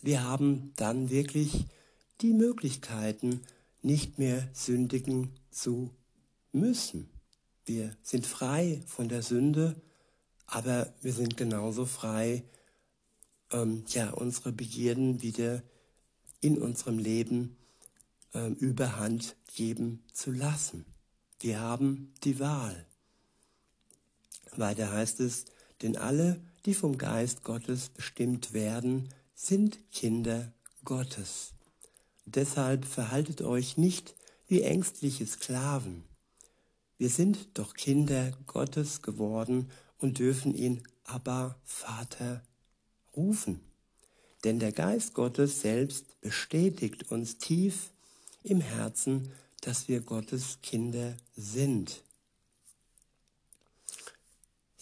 Wir 0.03 0.23
haben 0.23 0.75
dann 0.77 1.09
wirklich 1.09 1.65
die 2.21 2.35
Möglichkeiten, 2.35 3.41
nicht 3.81 4.19
mehr 4.19 4.47
sündigen 4.53 5.31
zu 5.51 5.89
müssen. 6.53 7.09
Wir 7.65 7.97
sind 8.03 8.27
frei 8.27 8.83
von 8.87 9.09
der 9.09 9.23
Sünde, 9.23 9.81
aber 10.45 10.93
wir 11.01 11.15
sind 11.15 11.39
genauso 11.39 11.87
frei, 11.87 12.45
ähm, 13.51 13.85
ja, 13.89 14.11
unsere 14.11 14.53
Begierden 14.53 15.23
wieder 15.23 15.63
in 16.43 16.59
unserem 16.59 16.99
Leben 16.99 17.57
ähm, 18.35 18.57
überhand 18.57 19.37
geben 19.55 20.05
zu 20.13 20.33
lassen. 20.33 20.85
Wir 21.41 21.61
haben 21.61 22.13
die 22.25 22.39
Wahl. 22.41 22.87
Weiter 24.59 24.93
heißt 24.93 25.21
es, 25.21 25.45
denn 25.83 25.97
alle, 25.97 26.41
die 26.67 26.75
vom 26.75 26.99
Geist 26.99 27.45
Gottes 27.45 27.89
bestimmt 27.89 28.53
werden, 28.53 29.09
sind 29.35 29.79
Kinder 29.91 30.53
Gottes. 30.85 31.53
Deshalb 32.27 32.85
verhaltet 32.85 33.43
euch 33.43 33.77
nicht 33.77 34.15
wie 34.47 34.63
ängstliche 34.63 35.27
Sklaven. 35.27 36.05
Wir 36.97 37.09
sind 37.09 37.59
doch 37.59 37.75
Kinder 37.75 38.33
Gottes 38.47 39.03
geworden 39.03 39.71
und 39.99 40.19
dürfen 40.19 40.55
ihn 40.55 40.83
Abba 41.05 41.59
Vater 41.65 42.43
rufen. 43.17 43.61
Denn 44.45 44.59
der 44.59 44.73
Geist 44.73 45.15
Gottes 45.15 45.61
selbst 45.61 46.21
bestätigt 46.21 47.11
uns 47.11 47.39
tief 47.39 47.91
im 48.43 48.61
Herzen, 48.61 49.31
dass 49.61 49.89
wir 49.89 50.01
Gottes 50.01 50.59
Kinder 50.63 51.17
sind. 51.35 52.03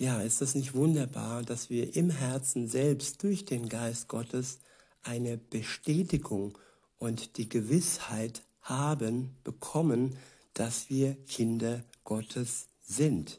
Ja, 0.03 0.21
ist 0.21 0.41
das 0.41 0.57
nicht 0.57 0.75
wunderbar, 0.75 1.45
dass 1.45 1.71
wir 1.71 1.95
im 1.95 2.11
Herzen 2.11 2.67
selbst 2.67 3.23
durch 3.23 3.45
den 3.45 3.69
Geist 3.69 4.09
Gottes 4.09 4.59
eine 5.05 5.39
Bestätigung 5.39 6.59
und 6.99 7.37
die 7.37 7.49
Gewissheit 7.49 8.43
haben, 8.63 9.37
bekommen, 9.45 10.17
dass 10.55 10.91
wir 10.91 11.15
Kinder 11.29 11.85
Gottes 12.03 12.67
sind. 12.83 13.39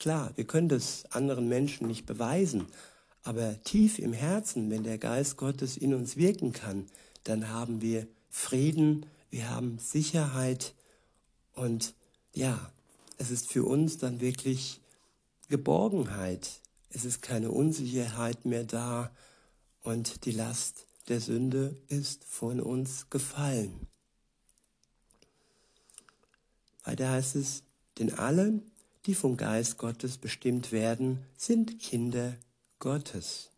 Klar, 0.00 0.32
wir 0.34 0.48
können 0.48 0.68
das 0.68 1.04
anderen 1.12 1.48
Menschen 1.48 1.86
nicht 1.86 2.06
beweisen, 2.06 2.66
aber 3.22 3.62
tief 3.62 4.00
im 4.00 4.12
Herzen, 4.12 4.68
wenn 4.68 4.82
der 4.82 4.98
Geist 4.98 5.36
Gottes 5.36 5.76
in 5.76 5.94
uns 5.94 6.16
wirken 6.16 6.52
kann, 6.52 6.86
dann 7.22 7.50
haben 7.50 7.82
wir 7.82 8.08
Frieden, 8.30 9.06
wir 9.30 9.48
haben 9.48 9.78
Sicherheit 9.78 10.74
und 11.54 11.94
ja, 12.34 12.72
es 13.16 13.30
ist 13.30 13.48
für 13.52 13.64
uns 13.64 13.98
dann 13.98 14.20
wirklich 14.20 14.79
Geborgenheit. 15.50 16.60
Es 16.90 17.04
ist 17.04 17.22
keine 17.22 17.50
Unsicherheit 17.50 18.44
mehr 18.44 18.62
da 18.62 19.10
und 19.82 20.24
die 20.24 20.30
Last 20.30 20.86
der 21.08 21.20
Sünde 21.20 21.76
ist 21.88 22.24
von 22.24 22.60
uns 22.60 23.10
gefallen. 23.10 23.88
Weiter 26.84 27.10
heißt 27.10 27.34
es, 27.34 27.64
denn 27.98 28.14
alle, 28.14 28.62
die 29.06 29.14
vom 29.16 29.36
Geist 29.36 29.76
Gottes 29.76 30.18
bestimmt 30.18 30.70
werden, 30.70 31.26
sind 31.36 31.80
Kinder 31.80 32.36
Gottes. 32.78 33.50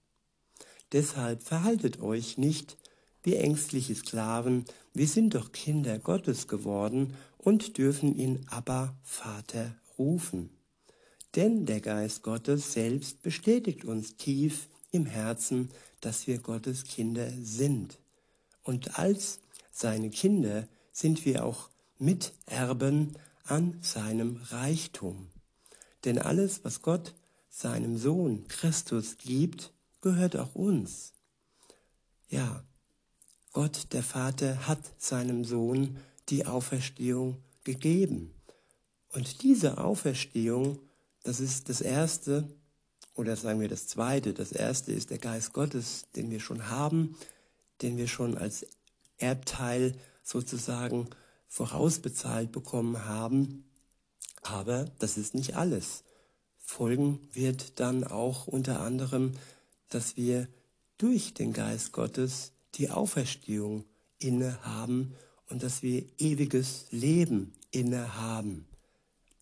Deshalb 0.92 1.42
verhaltet 1.42 2.00
euch 2.00 2.38
nicht 2.38 2.78
wie 3.22 3.36
ängstliche 3.36 3.94
Sklaven, 3.94 4.64
wir 4.94 5.06
sind 5.06 5.34
doch 5.34 5.52
Kinder 5.52 5.98
Gottes 5.98 6.48
geworden 6.48 7.14
und 7.36 7.76
dürfen 7.76 8.16
ihn 8.16 8.46
Abba 8.48 8.96
Vater 9.02 9.76
rufen. 9.98 10.61
Denn 11.34 11.64
der 11.66 11.80
Geist 11.80 12.22
Gottes 12.22 12.72
selbst 12.72 13.22
bestätigt 13.22 13.84
uns 13.84 14.16
tief 14.16 14.68
im 14.90 15.06
Herzen, 15.06 15.70
dass 16.00 16.26
wir 16.26 16.38
Gottes 16.38 16.84
Kinder 16.84 17.30
sind. 17.40 17.98
Und 18.62 18.98
als 18.98 19.40
seine 19.70 20.10
Kinder 20.10 20.68
sind 20.92 21.24
wir 21.24 21.44
auch 21.44 21.70
Miterben 21.98 23.16
an 23.44 23.78
seinem 23.80 24.40
Reichtum. 24.50 25.28
Denn 26.04 26.18
alles, 26.18 26.64
was 26.64 26.82
Gott 26.82 27.14
seinem 27.48 27.96
Sohn 27.96 28.46
Christus 28.48 29.16
gibt, 29.18 29.72
gehört 30.00 30.36
auch 30.36 30.54
uns. 30.54 31.12
Ja, 32.28 32.64
Gott 33.52 33.92
der 33.92 34.02
Vater 34.02 34.66
hat 34.66 34.80
seinem 34.98 35.44
Sohn 35.44 35.98
die 36.28 36.46
Auferstehung 36.46 37.36
gegeben. 37.64 38.34
Und 39.10 39.42
diese 39.42 39.78
Auferstehung, 39.78 40.78
das 41.22 41.40
ist 41.40 41.68
das 41.68 41.80
Erste, 41.80 42.48
oder 43.14 43.36
sagen 43.36 43.60
wir 43.60 43.68
das 43.68 43.86
Zweite. 43.86 44.32
Das 44.32 44.52
Erste 44.52 44.92
ist 44.92 45.10
der 45.10 45.18
Geist 45.18 45.52
Gottes, 45.52 46.06
den 46.16 46.30
wir 46.30 46.40
schon 46.40 46.68
haben, 46.68 47.16
den 47.82 47.96
wir 47.96 48.08
schon 48.08 48.38
als 48.38 48.66
Erbteil 49.18 49.94
sozusagen 50.22 51.08
vorausbezahlt 51.48 52.52
bekommen 52.52 53.04
haben. 53.04 53.64
Aber 54.42 54.86
das 54.98 55.18
ist 55.18 55.34
nicht 55.34 55.56
alles. 55.56 56.04
Folgen 56.58 57.20
wird 57.32 57.80
dann 57.80 58.04
auch 58.04 58.46
unter 58.46 58.80
anderem, 58.80 59.32
dass 59.90 60.16
wir 60.16 60.48
durch 60.96 61.34
den 61.34 61.52
Geist 61.52 61.92
Gottes 61.92 62.52
die 62.74 62.90
Auferstehung 62.90 63.84
innehaben 64.18 65.14
und 65.50 65.62
dass 65.62 65.82
wir 65.82 66.04
ewiges 66.18 66.86
Leben 66.90 67.52
innehaben. 67.70 68.66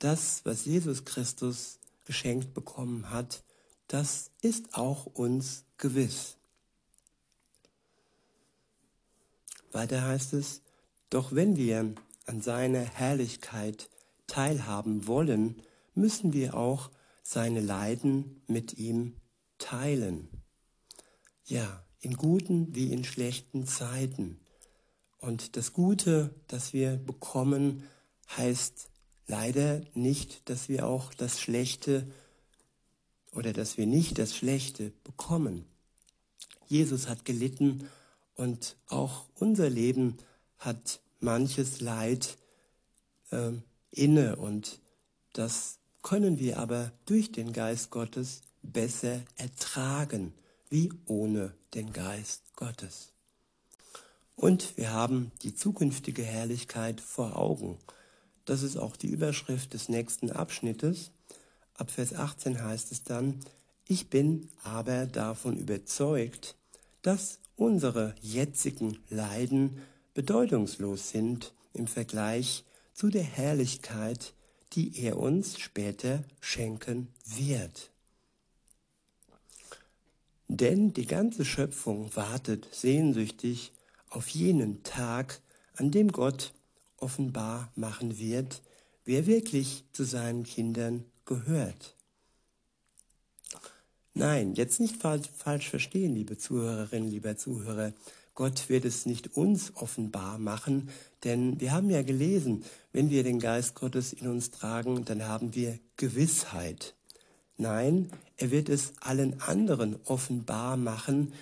Das, 0.00 0.44
was 0.44 0.64
Jesus 0.64 1.04
Christus 1.04 1.78
geschenkt 2.06 2.54
bekommen 2.54 3.10
hat, 3.10 3.44
das 3.86 4.30
ist 4.40 4.74
auch 4.74 5.06
uns 5.06 5.64
gewiss. 5.76 6.38
Weiter 9.72 10.02
heißt 10.02 10.32
es, 10.32 10.62
doch 11.10 11.32
wenn 11.32 11.56
wir 11.56 11.94
an 12.26 12.40
seiner 12.40 12.80
Herrlichkeit 12.80 13.90
teilhaben 14.26 15.06
wollen, 15.06 15.62
müssen 15.94 16.32
wir 16.32 16.54
auch 16.54 16.90
seine 17.22 17.60
Leiden 17.60 18.42
mit 18.46 18.78
ihm 18.78 19.16
teilen. 19.58 20.28
Ja, 21.44 21.84
in 22.00 22.16
guten 22.16 22.74
wie 22.74 22.90
in 22.90 23.04
schlechten 23.04 23.66
Zeiten. 23.66 24.40
Und 25.18 25.56
das 25.56 25.74
Gute, 25.74 26.34
das 26.46 26.72
wir 26.72 26.96
bekommen, 26.96 27.84
heißt 28.36 28.89
leider 29.30 29.80
nicht, 29.94 30.50
dass 30.50 30.68
wir 30.68 30.86
auch 30.86 31.14
das 31.14 31.40
Schlechte 31.40 32.04
oder 33.32 33.52
dass 33.52 33.78
wir 33.78 33.86
nicht 33.86 34.18
das 34.18 34.36
Schlechte 34.36 34.92
bekommen. 35.04 35.64
Jesus 36.66 37.08
hat 37.08 37.24
gelitten 37.24 37.88
und 38.34 38.76
auch 38.88 39.26
unser 39.36 39.70
Leben 39.70 40.18
hat 40.58 41.00
manches 41.20 41.80
Leid 41.80 42.36
äh, 43.30 43.52
inne 43.92 44.36
und 44.36 44.80
das 45.32 45.78
können 46.02 46.38
wir 46.38 46.58
aber 46.58 46.92
durch 47.06 47.30
den 47.30 47.52
Geist 47.52 47.90
Gottes 47.90 48.42
besser 48.62 49.20
ertragen, 49.36 50.34
wie 50.68 50.92
ohne 51.06 51.54
den 51.74 51.92
Geist 51.92 52.42
Gottes. 52.56 53.12
Und 54.34 54.76
wir 54.76 54.92
haben 54.92 55.30
die 55.42 55.54
zukünftige 55.54 56.22
Herrlichkeit 56.22 57.00
vor 57.00 57.36
Augen. 57.36 57.78
Das 58.44 58.62
ist 58.62 58.76
auch 58.76 58.96
die 58.96 59.08
Überschrift 59.08 59.74
des 59.74 59.88
nächsten 59.88 60.30
Abschnittes. 60.30 61.10
Ab 61.74 61.90
Vers 61.90 62.14
18 62.14 62.62
heißt 62.62 62.92
es 62.92 63.04
dann, 63.04 63.40
ich 63.86 64.08
bin 64.08 64.48
aber 64.62 65.06
davon 65.06 65.56
überzeugt, 65.56 66.56
dass 67.02 67.38
unsere 67.56 68.14
jetzigen 68.20 68.98
Leiden 69.08 69.82
bedeutungslos 70.14 71.10
sind 71.10 71.52
im 71.72 71.86
Vergleich 71.86 72.64
zu 72.92 73.08
der 73.08 73.22
Herrlichkeit, 73.22 74.34
die 74.72 75.02
er 75.02 75.18
uns 75.18 75.58
später 75.58 76.22
schenken 76.40 77.08
wird. 77.24 77.90
Denn 80.48 80.92
die 80.92 81.06
ganze 81.06 81.44
Schöpfung 81.44 82.14
wartet 82.14 82.68
sehnsüchtig 82.72 83.72
auf 84.08 84.28
jenen 84.28 84.82
Tag, 84.82 85.40
an 85.74 85.90
dem 85.90 86.12
Gott 86.12 86.52
offenbar 87.00 87.70
machen 87.74 88.18
wird, 88.18 88.62
wer 89.04 89.26
wirklich 89.26 89.84
zu 89.92 90.04
seinen 90.04 90.44
Kindern 90.44 91.04
gehört. 91.24 91.96
Nein, 94.14 94.54
jetzt 94.54 94.80
nicht 94.80 94.96
falsch 94.96 95.68
verstehen, 95.68 96.14
liebe 96.14 96.36
Zuhörerinnen, 96.36 97.10
lieber 97.10 97.36
Zuhörer. 97.36 97.92
Gott 98.34 98.68
wird 98.68 98.84
es 98.84 99.06
nicht 99.06 99.36
uns 99.36 99.72
offenbar 99.76 100.38
machen, 100.38 100.88
denn 101.24 101.60
wir 101.60 101.72
haben 101.72 101.90
ja 101.90 102.02
gelesen, 102.02 102.64
wenn 102.92 103.10
wir 103.10 103.22
den 103.22 103.38
Geist 103.38 103.74
Gottes 103.74 104.12
in 104.12 104.28
uns 104.28 104.50
tragen, 104.50 105.04
dann 105.04 105.26
haben 105.26 105.54
wir 105.54 105.78
Gewissheit. 105.96 106.94
Nein, 107.56 108.10
er 108.36 108.50
wird 108.50 108.68
es 108.68 108.94
allen 109.00 109.40
anderen 109.42 109.96
offenbar 110.06 110.76
machen, 110.76 111.32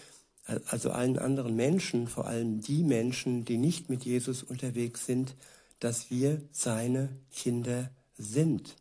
also 0.67 0.91
allen 0.91 1.19
anderen 1.19 1.55
Menschen, 1.57 2.09
vor 2.09 2.27
allem 2.27 2.61
die 2.61 2.83
Menschen, 2.83 3.45
die 3.45 3.59
nicht 3.59 3.91
mit 3.91 4.05
Jesus 4.05 4.43
unterwegs 4.43 5.05
sind, 5.07 5.35
dass 5.79 6.11
wir 6.11 6.41
seine 6.53 7.11
Kinder 7.33 7.91
sind. 8.17 8.77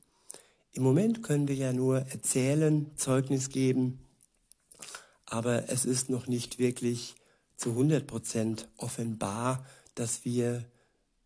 Im 0.71 0.83
Moment 0.83 1.23
können 1.23 1.47
wir 1.47 1.55
ja 1.55 1.73
nur 1.73 1.99
erzählen, 1.99 2.89
Zeugnis 2.95 3.49
geben, 3.49 3.99
aber 5.25 5.69
es 5.69 5.85
ist 5.85 6.09
noch 6.09 6.27
nicht 6.27 6.57
wirklich 6.57 7.15
zu 7.57 7.71
100 7.71 8.07
Prozent 8.07 8.69
offenbar, 8.77 9.65
dass 9.95 10.23
wir 10.23 10.63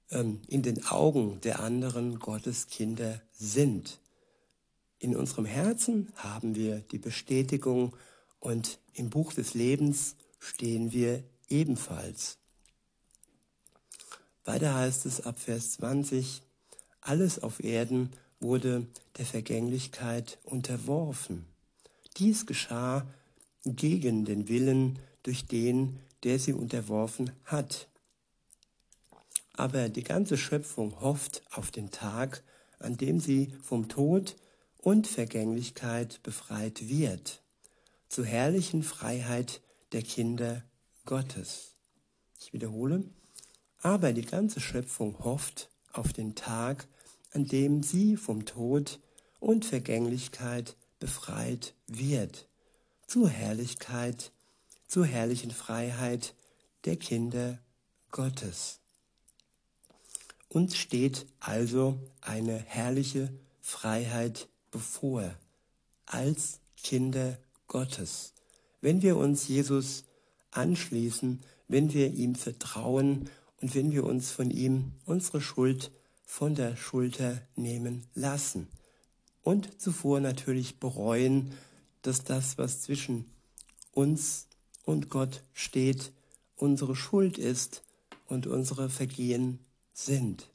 ähm, 0.10 0.42
in 0.48 0.64
den 0.64 0.86
Augen 0.88 1.40
der 1.42 1.60
anderen 1.60 2.20
Gottes 2.20 2.68
Kinder 2.68 3.22
sind. 3.32 4.00
In 4.98 5.16
unserem 5.16 5.46
Herzen 5.46 6.12
haben 6.16 6.56
wir 6.56 6.80
die 6.80 7.00
Bestätigung 7.00 7.96
und 8.40 8.80
im 8.94 9.10
Buch 9.10 9.34
des 9.34 9.54
Lebens 9.54 10.16
stehen 10.42 10.92
wir 10.92 11.24
ebenfalls. 11.48 12.38
Weiter 14.44 14.76
heißt 14.76 15.06
es 15.06 15.22
ab 15.22 15.40
Vers 15.40 15.74
20, 15.74 16.42
alles 17.00 17.42
auf 17.42 17.64
Erden 17.64 18.12
wurde 18.40 18.88
der 19.18 19.26
Vergänglichkeit 19.26 20.40
unterworfen. 20.44 21.46
Dies 22.18 22.46
geschah 22.46 23.08
gegen 23.64 24.26
den 24.26 24.50
Willen, 24.50 25.00
durch 25.24 25.46
den, 25.46 26.00
der 26.24 26.40
sie 26.40 26.54
unterworfen 26.54 27.32
hat. 27.46 27.88
Aber 29.54 29.90
die 29.90 30.04
ganze 30.04 30.38
Schöpfung 30.38 31.00
hofft 31.00 31.44
auf 31.52 31.70
den 31.70 31.92
Tag, 31.92 32.44
an 32.80 32.98
dem 32.98 33.20
sie 33.20 33.54
vom 33.62 33.88
Tod 33.88 34.36
und 34.80 35.06
Vergänglichkeit 35.06 36.24
befreit 36.24 36.88
wird, 36.88 37.44
zur 38.10 38.26
herrlichen 38.26 38.82
Freiheit 38.82 39.62
der 39.92 40.02
Kinder 40.02 40.64
Gottes. 41.06 41.76
Ich 42.40 42.54
wiederhole, 42.54 43.04
aber 43.82 44.14
die 44.14 44.26
ganze 44.26 44.60
Schöpfung 44.60 45.20
hofft 45.20 45.70
auf 45.92 46.14
den 46.14 46.36
Tag, 46.36 46.88
an 47.34 47.46
dem 47.46 47.84
sie 47.84 48.18
vom 48.18 48.46
Tod 48.46 49.00
und 49.40 49.66
Vergänglichkeit 49.66 50.76
befreit 51.00 51.74
wird, 51.88 52.48
zur 53.08 53.30
Herrlichkeit, 53.30 54.32
zur 54.88 55.06
herrlichen 55.06 55.52
Freiheit 55.52 56.36
der 56.86 56.98
Kinder 56.98 57.60
Gottes. 58.12 58.80
Uns 60.50 60.78
steht 60.78 61.26
also 61.40 61.98
eine 62.20 62.58
herrliche 62.58 63.34
Freiheit 63.62 64.50
bevor 64.70 65.34
als 66.06 66.60
Kinder 66.76 67.38
Gottes. 67.68 68.31
Wenn 68.82 69.02
wir 69.02 69.18
uns 69.18 69.48
Jesus 69.48 70.04
anschließen, 70.52 71.42
wenn 71.68 71.94
wir 71.94 72.12
ihm 72.12 72.36
vertrauen 72.36 73.30
und 73.62 73.76
wenn 73.76 73.92
wir 73.92 74.04
uns 74.04 74.32
von 74.32 74.52
ihm 74.52 74.92
unsere 75.06 75.40
Schuld 75.40 75.92
von 76.26 76.56
der 76.56 76.76
Schulter 76.76 77.42
nehmen 77.56 78.06
lassen. 78.14 78.68
Und 79.44 79.82
zuvor 79.82 80.20
natürlich 80.20 80.80
bereuen, 80.80 81.52
dass 82.02 82.24
das, 82.24 82.58
was 82.58 82.82
zwischen 82.82 83.26
uns 83.92 84.48
und 84.84 85.10
Gott 85.10 85.44
steht, 85.54 86.12
unsere 86.56 86.96
Schuld 86.96 87.38
ist 87.38 87.84
und 88.28 88.48
unsere 88.48 88.90
Vergehen 88.90 89.60
sind. 89.94 90.50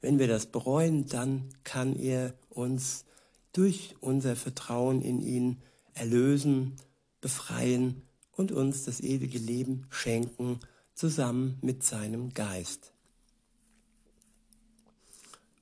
Wenn 0.00 0.18
wir 0.18 0.28
das 0.28 0.46
bereuen, 0.46 1.06
dann 1.08 1.48
kann 1.64 1.96
er 1.96 2.34
uns 2.50 3.04
durch 3.52 3.94
unser 4.00 4.36
Vertrauen 4.36 5.00
in 5.02 5.20
ihn 5.20 5.62
erlösen, 5.96 6.76
befreien 7.20 8.02
und 8.32 8.52
uns 8.52 8.84
das 8.84 9.00
ewige 9.00 9.38
Leben 9.38 9.86
schenken, 9.90 10.60
zusammen 10.94 11.58
mit 11.62 11.82
seinem 11.82 12.32
Geist. 12.32 12.92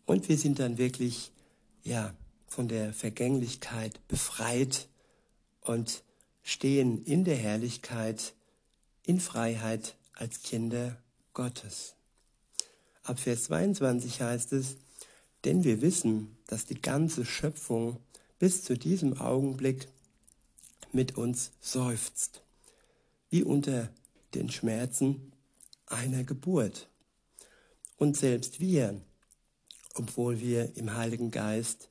Und 0.06 0.28
wir 0.28 0.36
sind 0.36 0.58
dann 0.58 0.78
wirklich, 0.78 1.32
ja, 1.82 2.14
von 2.46 2.68
der 2.68 2.92
Vergänglichkeit 2.92 4.06
befreit 4.06 4.88
und 5.60 6.04
stehen 6.42 7.04
in 7.04 7.24
der 7.24 7.36
Herrlichkeit, 7.36 8.34
in 9.04 9.18
Freiheit 9.18 9.96
als 10.12 10.42
Kinder 10.42 10.96
Gottes. 11.32 11.94
Ab 13.02 13.18
Vers 13.18 13.44
22 13.44 14.20
heißt 14.20 14.52
es, 14.52 14.76
denn 15.44 15.64
wir 15.64 15.82
wissen, 15.82 16.36
dass 16.46 16.64
die 16.64 16.80
ganze 16.80 17.24
Schöpfung 17.24 17.98
bis 18.38 18.62
zu 18.62 18.76
diesem 18.76 19.20
Augenblick 19.20 19.88
mit 20.94 21.16
uns 21.16 21.52
seufzt, 21.60 22.42
wie 23.30 23.42
unter 23.42 23.90
den 24.34 24.50
Schmerzen 24.50 25.32
einer 25.86 26.24
Geburt. 26.24 26.88
Und 27.96 28.16
selbst 28.16 28.60
wir, 28.60 29.00
obwohl 29.94 30.40
wir 30.40 30.76
im 30.76 30.94
Heiligen 30.94 31.30
Geist 31.30 31.88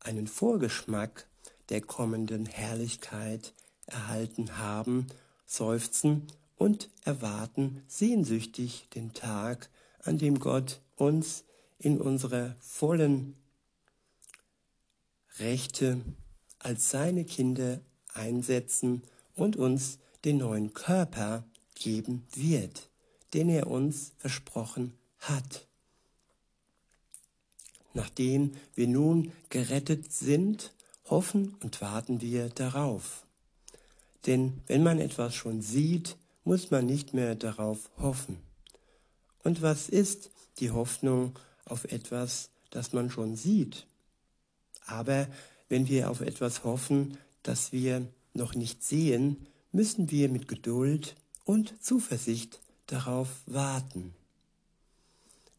einen 0.00 0.26
Vorgeschmack 0.26 1.26
der 1.68 1.80
kommenden 1.80 2.46
Herrlichkeit 2.46 3.52
erhalten 3.86 4.58
haben, 4.58 5.06
seufzen 5.46 6.26
und 6.56 6.90
erwarten 7.04 7.82
sehnsüchtig 7.86 8.88
den 8.94 9.12
Tag, 9.12 9.70
an 10.02 10.18
dem 10.18 10.38
Gott 10.38 10.80
uns 10.96 11.44
in 11.78 12.00
unserer 12.00 12.56
vollen 12.60 13.36
Rechte 15.38 16.00
als 16.58 16.90
seine 16.90 17.24
Kinder 17.24 17.80
einsetzen 18.14 19.02
und 19.34 19.56
uns 19.56 19.98
den 20.24 20.38
neuen 20.38 20.74
Körper 20.74 21.44
geben 21.74 22.26
wird, 22.34 22.88
den 23.34 23.48
er 23.48 23.68
uns 23.68 24.12
versprochen 24.18 24.94
hat. 25.20 25.66
Nachdem 27.94 28.52
wir 28.74 28.88
nun 28.88 29.32
gerettet 29.48 30.12
sind, 30.12 30.72
hoffen 31.06 31.56
und 31.62 31.80
warten 31.80 32.20
wir 32.20 32.48
darauf. 32.48 33.26
Denn 34.26 34.60
wenn 34.66 34.82
man 34.82 34.98
etwas 34.98 35.34
schon 35.34 35.62
sieht, 35.62 36.16
muss 36.44 36.70
man 36.70 36.86
nicht 36.86 37.14
mehr 37.14 37.34
darauf 37.34 37.90
hoffen. 37.98 38.38
Und 39.42 39.62
was 39.62 39.88
ist 39.88 40.30
die 40.58 40.70
Hoffnung 40.70 41.38
auf 41.64 41.84
etwas, 41.84 42.50
das 42.70 42.92
man 42.92 43.10
schon 43.10 43.36
sieht? 43.36 43.86
Aber 44.86 45.28
wenn 45.68 45.88
wir 45.88 46.10
auf 46.10 46.20
etwas 46.20 46.64
hoffen, 46.64 47.18
das 47.48 47.72
wir 47.72 48.06
noch 48.34 48.54
nicht 48.54 48.84
sehen, 48.84 49.46
müssen 49.72 50.10
wir 50.10 50.28
mit 50.28 50.48
Geduld 50.48 51.16
und 51.44 51.82
Zuversicht 51.82 52.60
darauf 52.86 53.28
warten. 53.46 54.14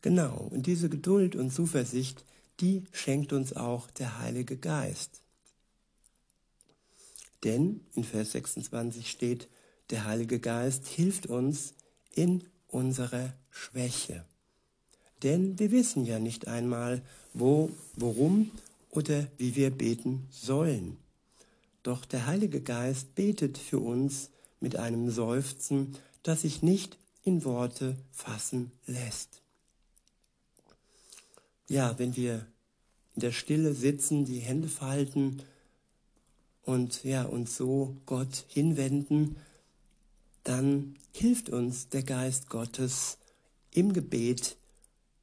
Genau, 0.01 0.49
und 0.51 0.67
diese 0.67 0.87
Geduld 0.87 1.35
und 1.35 1.49
Zuversicht, 1.51 2.23
die 2.59 2.83
schenkt 2.91 3.33
uns 3.33 3.53
auch 3.53 3.89
der 3.89 4.19
Heilige 4.19 4.55
Geist. 4.55 5.23
Denn 7.43 7.81
in 7.95 8.03
Vers 8.03 8.33
26 8.33 9.09
steht, 9.09 9.47
der 9.89 10.05
Heilige 10.05 10.39
Geist 10.39 10.85
hilft 10.85 11.25
uns 11.25 11.73
in 12.13 12.43
unserer 12.67 13.33
Schwäche. 13.49 14.25
Denn 15.23 15.57
wir 15.57 15.71
wissen 15.71 16.05
ja 16.05 16.19
nicht 16.19 16.47
einmal, 16.47 17.01
wo, 17.33 17.71
worum 17.95 18.51
oder 18.91 19.27
wie 19.37 19.55
wir 19.55 19.71
beten 19.71 20.27
sollen. 20.29 20.97
Doch 21.83 22.05
der 22.05 22.25
Heilige 22.25 22.61
Geist 22.61 23.15
betet 23.15 23.57
für 23.57 23.79
uns 23.79 24.29
mit 24.59 24.75
einem 24.75 25.09
Seufzen, 25.09 25.95
das 26.23 26.41
sich 26.41 26.61
nicht 26.61 26.97
in 27.23 27.43
Worte 27.45 27.95
fassen 28.11 28.71
lässt. 28.85 29.41
Ja, 31.67 31.97
wenn 31.99 32.15
wir 32.15 32.47
in 33.15 33.21
der 33.21 33.31
Stille 33.31 33.73
sitzen, 33.73 34.25
die 34.25 34.39
Hände 34.39 34.67
falten 34.67 35.41
und 36.63 37.03
ja, 37.03 37.23
uns 37.23 37.55
so 37.55 37.97
Gott 38.05 38.45
hinwenden, 38.47 39.37
dann 40.43 40.97
hilft 41.11 41.49
uns 41.49 41.89
der 41.89 42.03
Geist 42.03 42.49
Gottes 42.49 43.17
im 43.71 43.93
Gebet, 43.93 44.57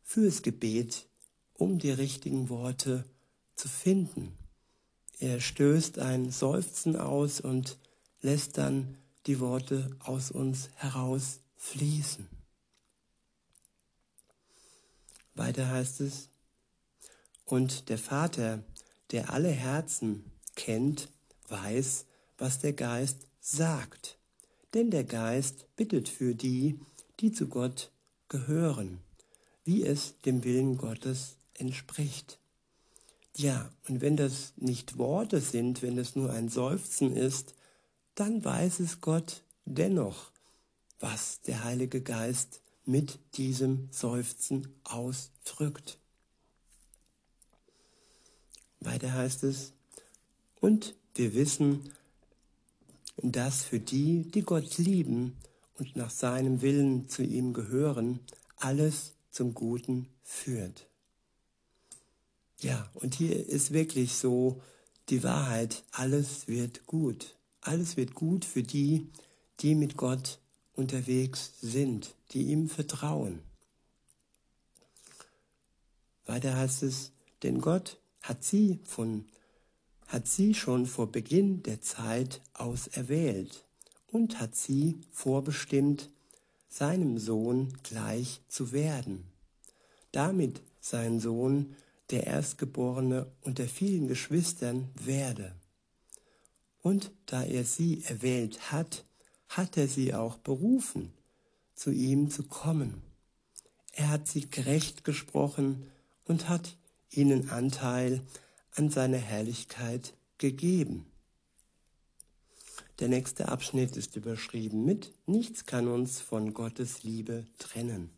fürs 0.03 0.43
Gebet, 0.43 1.07
um 1.55 1.79
die 1.79 1.91
richtigen 1.91 2.49
Worte 2.49 3.05
zu 3.57 3.69
finden. 3.69 4.36
Er 5.19 5.41
stößt 5.41 5.99
ein 5.99 6.31
Seufzen 6.31 6.97
aus 6.97 7.41
und 7.41 7.79
lässt 8.21 8.59
dann 8.59 8.99
die 9.27 9.41
Worte 9.41 9.91
aus 10.01 10.31
uns 10.31 10.69
heraus 10.75 11.41
fließen. 11.57 12.29
Weiter 15.35 15.69
heißt 15.69 16.01
es, 16.01 16.29
und 17.45 17.89
der 17.89 17.99
Vater, 17.99 18.63
der 19.13 19.31
alle 19.31 19.51
Herzen 19.51 20.33
kennt, 20.55 21.09
weiß, 21.49 22.07
was 22.39 22.59
der 22.59 22.73
Geist 22.73 23.27
sagt. 23.41 24.19
Denn 24.75 24.91
der 24.91 25.05
Geist 25.05 25.67
bittet 25.77 26.09
für 26.09 26.35
die, 26.35 26.81
die 27.21 27.33
zu 27.33 27.47
Gott 27.47 27.91
gehören, 28.29 29.01
wie 29.65 29.85
es 29.85 30.19
dem 30.25 30.45
Willen 30.45 30.77
Gottes 30.77 31.37
entspricht. 31.55 32.39
Ja, 33.37 33.71
und 33.87 34.01
wenn 34.01 34.17
das 34.17 34.55
nicht 34.57 34.97
Worte 34.97 35.43
sind, 35.43 35.83
wenn 35.83 35.99
es 35.99 36.17
nur 36.17 36.33
ein 36.33 36.49
Seufzen 36.49 37.15
ist, 37.15 37.55
dann 38.15 38.43
weiß 38.43 38.81
es 38.81 39.03
Gott 39.03 39.43
dennoch, 39.67 40.31
was 41.01 41.43
der 41.43 41.63
Heilige 41.63 42.01
Geist 42.01 42.63
mit 42.87 43.19
diesem 43.37 43.89
Seufzen 43.93 44.69
ausdrückt. 44.85 45.99
Weiter 48.81 49.13
heißt 49.13 49.45
es, 49.45 49.75
und 50.61 50.95
wir 51.15 51.35
wissen, 51.35 51.93
dass 53.19 53.65
für 53.65 53.81
die, 53.81 54.31
die 54.31 54.43
Gott 54.43 54.79
lieben 54.79 55.37
und 55.79 55.95
nach 55.95 56.11
seinem 56.11 56.63
Willen 56.63 57.11
zu 57.11 57.23
ihm 57.23 57.53
gehören, 57.53 58.21
alles 58.57 59.13
zum 59.31 59.53
Guten 59.53 60.09
führt. 60.23 60.87
Ja, 62.61 62.91
und 62.95 63.15
hier 63.15 63.47
ist 63.49 63.73
wirklich 63.73 64.15
so 64.15 64.63
die 65.09 65.23
Wahrheit, 65.23 65.85
alles 65.93 66.49
wird 66.49 66.87
gut. 66.87 67.35
Alles 67.61 67.97
wird 67.97 68.15
gut 68.15 68.45
für 68.45 68.63
die, 68.63 69.11
die 69.61 69.75
mit 69.75 69.97
Gott 69.97 70.39
unterwegs 70.75 71.53
sind, 71.61 72.15
die 72.33 72.45
ihm 72.45 72.69
vertrauen. 72.69 73.41
Weiter 76.25 76.57
heißt 76.57 76.83
es, 76.83 77.13
denn 77.43 77.61
Gott 77.61 77.99
hat 78.23 78.43
sie 78.45 78.81
von 78.85 79.27
hat 80.07 80.29
sie 80.29 80.55
schon 80.55 80.87
vor 80.87 81.11
Beginn 81.11 81.63
der 81.65 81.81
Zeit 81.81 82.41
auserwählt 82.55 83.65
und 84.07 84.39
hat 84.41 84.55
sie 84.55 85.01
vorbestimmt, 85.11 86.11
seinem 86.69 87.19
Sohn 87.19 87.73
gleich 87.83 88.41
zu 88.49 88.73
werden, 88.73 89.25
damit 90.13 90.63
sein 90.81 91.21
Sohn 91.21 91.75
der 92.11 92.27
Erstgeborene 92.27 93.31
unter 93.43 93.67
vielen 93.67 94.09
Geschwistern 94.09 94.91
werde. 94.95 95.55
Und 96.83 97.11
da 97.27 97.43
er 97.43 97.65
sie 97.65 98.05
erwählt 98.05 98.71
hat, 98.71 99.05
hat 99.49 99.77
er 99.77 99.89
sie 99.89 100.15
auch 100.15 100.37
berufen, 100.39 101.13
zu 101.75 101.91
ihm 101.91 102.31
zu 102.31 102.45
kommen. 102.45 103.03
Er 103.93 104.11
hat 104.11 104.29
sie 104.29 104.49
gerecht 104.49 105.05
gesprochen 105.05 105.91
und 106.25 106.49
hat 106.49 106.77
ihnen 107.11 107.51
Anteil 107.51 108.21
an 108.75 108.91
seiner 108.91 109.19
Herrlichkeit 109.19 110.15
gegeben. 110.39 111.07
Der 112.99 113.09
nächste 113.09 113.49
Abschnitt 113.49 113.97
ist 113.97 114.17
überschrieben 114.17 114.85
mit 114.85 115.13
Nichts 115.27 115.67
kann 115.67 115.89
uns 115.89 116.21
von 116.21 116.55
Gottes 116.55 117.03
Liebe 117.03 117.47
trennen. 117.59 118.16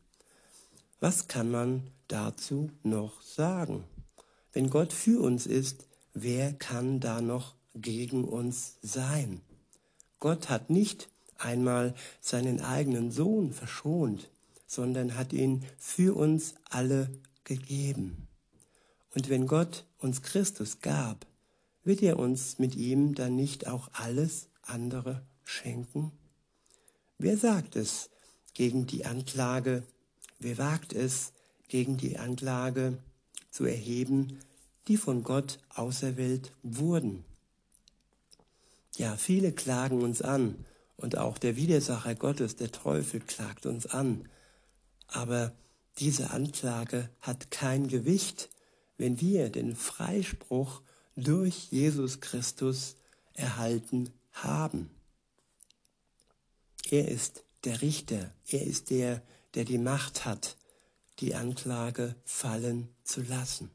Was 1.00 1.28
kann 1.28 1.50
man 1.50 1.92
dazu 2.08 2.70
noch 2.82 3.22
sagen? 3.22 3.84
Wenn 4.52 4.68
Gott 4.68 4.92
für 4.92 5.20
uns 5.22 5.46
ist, 5.46 5.86
wer 6.12 6.52
kann 6.52 6.98
da 6.98 7.20
noch 7.20 7.54
gegen 7.74 8.24
uns 8.24 8.78
sein? 8.82 9.40
Gott 10.18 10.48
hat 10.48 10.70
nicht 10.70 11.08
einmal 11.36 11.94
seinen 12.20 12.60
eigenen 12.60 13.12
Sohn 13.12 13.52
verschont, 13.52 14.28
sondern 14.66 15.16
hat 15.16 15.32
ihn 15.32 15.64
für 15.78 16.16
uns 16.16 16.54
alle 16.68 17.08
gegeben. 17.44 18.26
Und 19.14 19.28
wenn 19.28 19.46
Gott 19.46 19.84
uns 19.98 20.22
Christus 20.22 20.80
gab, 20.80 21.26
wird 21.84 22.02
er 22.02 22.18
uns 22.18 22.58
mit 22.58 22.74
ihm 22.74 23.14
dann 23.14 23.36
nicht 23.36 23.68
auch 23.68 23.88
alles 23.92 24.48
andere 24.62 25.22
schenken? 25.44 26.10
Wer 27.18 27.36
sagt 27.38 27.76
es 27.76 28.10
gegen 28.52 28.86
die 28.86 29.06
Anklage, 29.06 29.84
wer 30.38 30.58
wagt 30.58 30.92
es 30.92 31.32
gegen 31.68 31.96
die 31.96 32.18
Anklage 32.18 32.98
zu 33.50 33.64
erheben, 33.64 34.38
die 34.86 34.96
von 34.96 35.22
Gott 35.22 35.58
auserwählt 35.74 36.52
wurden? 36.62 37.24
Ja, 38.96 39.16
viele 39.16 39.52
klagen 39.52 40.02
uns 40.02 40.22
an 40.22 40.64
und 40.96 41.16
auch 41.16 41.38
der 41.38 41.56
Widersacher 41.56 42.14
Gottes, 42.14 42.56
der 42.56 42.72
Teufel, 42.72 43.20
klagt 43.20 43.66
uns 43.66 43.86
an. 43.86 44.28
Aber 45.06 45.52
diese 45.98 46.30
Anklage 46.30 47.08
hat 47.20 47.50
kein 47.50 47.88
Gewicht, 47.88 48.50
wenn 48.96 49.20
wir 49.20 49.50
den 49.50 49.76
Freispruch 49.76 50.82
durch 51.16 51.68
Jesus 51.70 52.20
Christus 52.20 52.96
erhalten 53.34 54.10
haben. 54.32 54.90
Er 56.90 57.08
ist 57.08 57.44
der 57.64 57.82
Richter, 57.82 58.32
er 58.48 58.62
ist 58.62 58.90
der, 58.90 59.22
der 59.58 59.64
die 59.64 59.78
Macht 59.78 60.24
hat, 60.24 60.56
die 61.18 61.34
Anklage 61.34 62.14
fallen 62.24 62.90
zu 63.02 63.22
lassen. 63.22 63.72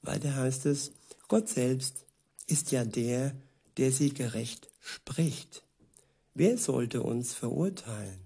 Weiter 0.00 0.34
heißt 0.34 0.64
es, 0.64 0.92
Gott 1.28 1.50
selbst 1.50 2.06
ist 2.46 2.72
ja 2.72 2.86
der, 2.86 3.36
der 3.76 3.92
sie 3.92 4.14
gerecht 4.14 4.70
spricht. 4.80 5.62
Wer 6.32 6.56
sollte 6.56 7.02
uns 7.02 7.34
verurteilen? 7.34 8.18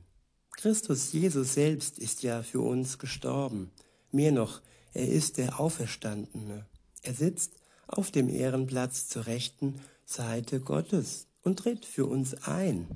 Christus 0.52 1.12
Jesus 1.12 1.54
selbst 1.54 1.98
ist 1.98 2.22
ja 2.22 2.44
für 2.44 2.60
uns 2.60 3.00
gestorben. 3.00 3.72
Mehr 4.12 4.30
noch, 4.30 4.62
er 4.94 5.08
ist 5.08 5.36
der 5.36 5.58
Auferstandene. 5.58 6.64
Er 7.02 7.14
sitzt 7.14 7.54
auf 7.88 8.12
dem 8.12 8.28
Ehrenplatz 8.28 9.08
zur 9.08 9.26
rechten 9.26 9.80
Seite 10.04 10.60
Gottes 10.60 11.26
und 11.42 11.58
tritt 11.58 11.84
für 11.84 12.06
uns 12.06 12.34
ein. 12.44 12.86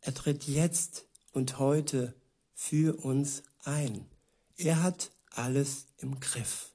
Er 0.00 0.14
tritt 0.14 0.48
jetzt 0.48 1.06
und 1.32 1.58
heute 1.58 2.14
für 2.54 3.04
uns 3.04 3.42
ein. 3.64 4.06
Er 4.56 4.82
hat 4.82 5.10
alles 5.30 5.86
im 5.98 6.20
Griff. 6.20 6.70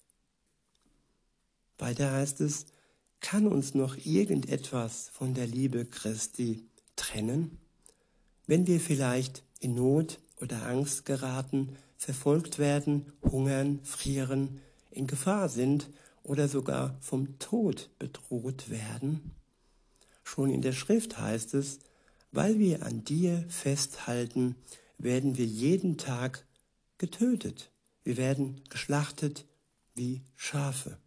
Weiter 1.78 2.12
heißt 2.12 2.42
es, 2.42 2.66
kann 3.20 3.48
uns 3.48 3.74
noch 3.74 3.98
irgendetwas 4.06 5.10
von 5.14 5.34
der 5.34 5.48
Liebe 5.48 5.86
Christi 5.86 6.68
trennen? 6.96 7.58
Wenn 8.46 8.68
wir 8.68 8.80
vielleicht 8.80 9.44
in 9.60 9.76
Not 9.76 10.20
oder 10.40 10.68
Angst 10.68 11.06
geraten, 11.06 11.76
verfolgt 11.98 12.60
werden, 12.60 13.12
hungern, 13.24 13.80
frieren, 13.84 14.62
in 14.92 15.08
Gefahr 15.08 15.50
sind 15.50 15.90
oder 16.24 16.48
sogar 16.48 16.98
vom 17.02 17.38
Tod 17.40 17.90
bedroht 18.00 18.70
werden? 18.70 19.32
Schon 20.24 20.50
in 20.50 20.62
der 20.62 20.74
Schrift 20.74 21.20
heißt 21.20 21.54
es, 21.54 21.80
weil 22.38 22.60
wir 22.60 22.86
an 22.86 23.04
dir 23.04 23.44
festhalten, 23.50 24.56
werden 25.00 25.40
wir 25.40 25.48
jeden 25.48 25.98
Tag 25.98 26.46
getötet. 27.00 27.72
Wir 28.04 28.16
werden 28.16 28.62
geschlachtet 28.70 29.48
wie 29.96 30.22
Schafe. 30.36 31.00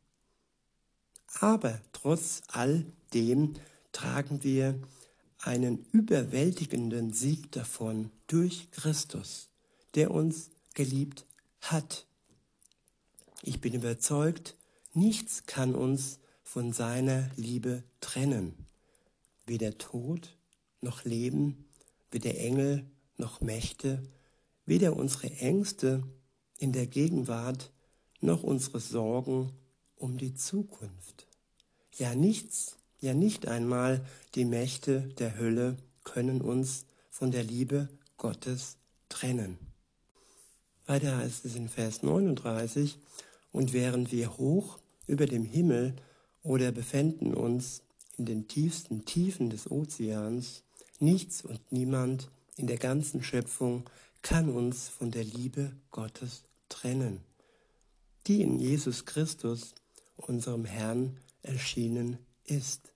Aber 1.38 1.80
trotz 1.92 2.42
all 2.48 2.84
dem 3.14 3.54
tragen 3.92 4.42
wir 4.42 4.76
einen 5.38 5.86
überwältigenden 5.92 7.12
Sieg 7.12 7.52
davon 7.52 8.10
durch 8.26 8.68
Christus, 8.72 9.50
der 9.94 10.10
uns 10.10 10.50
geliebt 10.74 11.26
hat. 11.60 12.06
Ich 13.42 13.60
bin 13.60 13.74
überzeugt, 13.74 14.56
nichts 14.94 15.46
kann 15.46 15.76
uns 15.76 16.18
von 16.42 16.72
seiner 16.72 17.30
Liebe 17.36 17.84
trennen. 18.00 18.66
Weder 19.46 19.78
Tod 19.78 20.36
noch 20.80 21.04
Leben, 21.04 21.66
weder 22.10 22.36
Engel 22.36 22.84
noch 23.16 23.40
Mächte, 23.40 24.02
weder 24.66 24.96
unsere 24.96 25.30
Ängste 25.30 26.02
in 26.58 26.72
der 26.72 26.86
Gegenwart 26.86 27.72
noch 28.20 28.42
unsere 28.42 28.80
Sorgen 28.80 29.52
um 29.96 30.18
die 30.18 30.34
Zukunft. 30.34 31.26
Ja, 31.96 32.14
nichts 32.14 32.76
ja, 33.00 33.14
nicht 33.14 33.48
einmal 33.48 34.04
die 34.34 34.44
Mächte 34.44 35.00
der 35.18 35.38
Hölle 35.38 35.78
können 36.04 36.42
uns 36.42 36.84
von 37.08 37.30
der 37.30 37.42
Liebe 37.42 37.88
Gottes 38.18 38.76
trennen. 39.08 39.58
Weiter 40.86 41.16
heißt 41.16 41.46
es 41.46 41.56
in 41.56 41.68
Vers 41.68 42.02
39, 42.02 42.98
und 43.52 43.72
während 43.72 44.12
wir 44.12 44.36
hoch 44.36 44.78
über 45.06 45.26
dem 45.26 45.44
Himmel 45.44 45.96
oder 46.42 46.72
befänden 46.72 47.32
uns 47.32 47.82
in 48.18 48.26
den 48.26 48.48
tiefsten 48.48 49.06
Tiefen 49.06 49.48
des 49.48 49.70
Ozeans, 49.70 50.62
nichts 51.01 51.42
und 51.42 51.61
niemand 51.72 52.30
in 52.57 52.66
der 52.66 52.78
ganzen 52.78 53.22
Schöpfung 53.22 53.88
kann 54.22 54.51
uns 54.51 54.88
von 54.88 55.11
der 55.11 55.24
Liebe 55.24 55.72
Gottes 55.90 56.44
trennen, 56.68 57.20
die 58.26 58.42
in 58.42 58.59
Jesus 58.59 59.07
Christus, 59.07 59.74
unserem 60.16 60.64
Herrn, 60.64 61.16
erschienen 61.42 62.18
ist. 62.44 62.92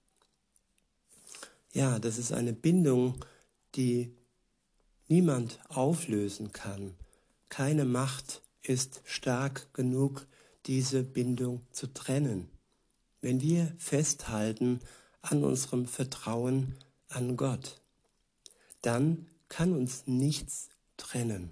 Ja, 1.73 1.99
das 1.99 2.19
ist 2.19 2.33
eine 2.33 2.53
Bindung, 2.53 3.25
die 3.75 4.15
niemand 5.09 5.59
auflösen 5.69 6.53
kann. 6.53 6.95
Keine 7.49 7.85
Macht 7.85 8.43
ist 8.63 9.03
stark 9.05 9.73
genug, 9.73 10.27
diese 10.67 11.03
Bindung 11.03 11.63
zu 11.73 11.93
trennen. 11.93 12.49
Wenn 13.21 13.41
wir 13.41 13.75
festhalten 13.79 14.81
an 15.23 15.43
unserem 15.43 15.87
Vertrauen 15.87 16.75
an 17.09 17.37
Gott, 17.37 17.81
dann 18.85 19.27
kann 19.49 19.73
uns 19.73 20.07
nichts 20.07 20.69
trennen. 20.97 21.51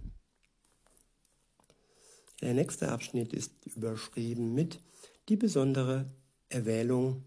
Der 2.41 2.55
nächste 2.55 2.91
Abschnitt 2.91 3.33
ist 3.33 3.53
überschrieben 3.67 4.55
mit 4.55 4.81
die 5.29 5.37
besondere 5.37 6.11
Erwählung 6.49 7.23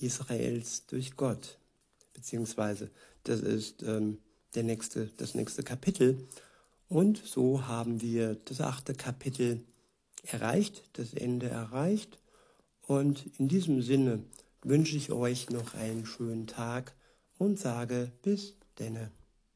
Israels 0.00 0.86
durch 0.86 1.16
Gott, 1.16 1.58
beziehungsweise 2.14 2.90
das 3.24 3.40
ist 3.40 3.82
ähm, 3.82 4.18
der 4.54 4.62
nächste, 4.62 5.06
das 5.18 5.34
nächste 5.34 5.62
Kapitel. 5.62 6.26
Und 6.88 7.18
so 7.18 7.66
haben 7.66 8.00
wir 8.00 8.36
das 8.46 8.60
achte 8.60 8.94
Kapitel 8.94 9.64
erreicht, 10.22 10.84
das 10.94 11.14
Ende 11.14 11.48
erreicht. 11.48 12.18
Und 12.86 13.26
in 13.38 13.48
diesem 13.48 13.82
Sinne 13.82 14.24
wünsche 14.62 14.96
ich 14.96 15.12
euch 15.12 15.50
noch 15.50 15.74
einen 15.74 16.06
schönen 16.06 16.46
Tag 16.46 16.94
und 17.38 17.58
sage 17.58 18.12
bis 18.22 18.54
denne. 18.78 19.10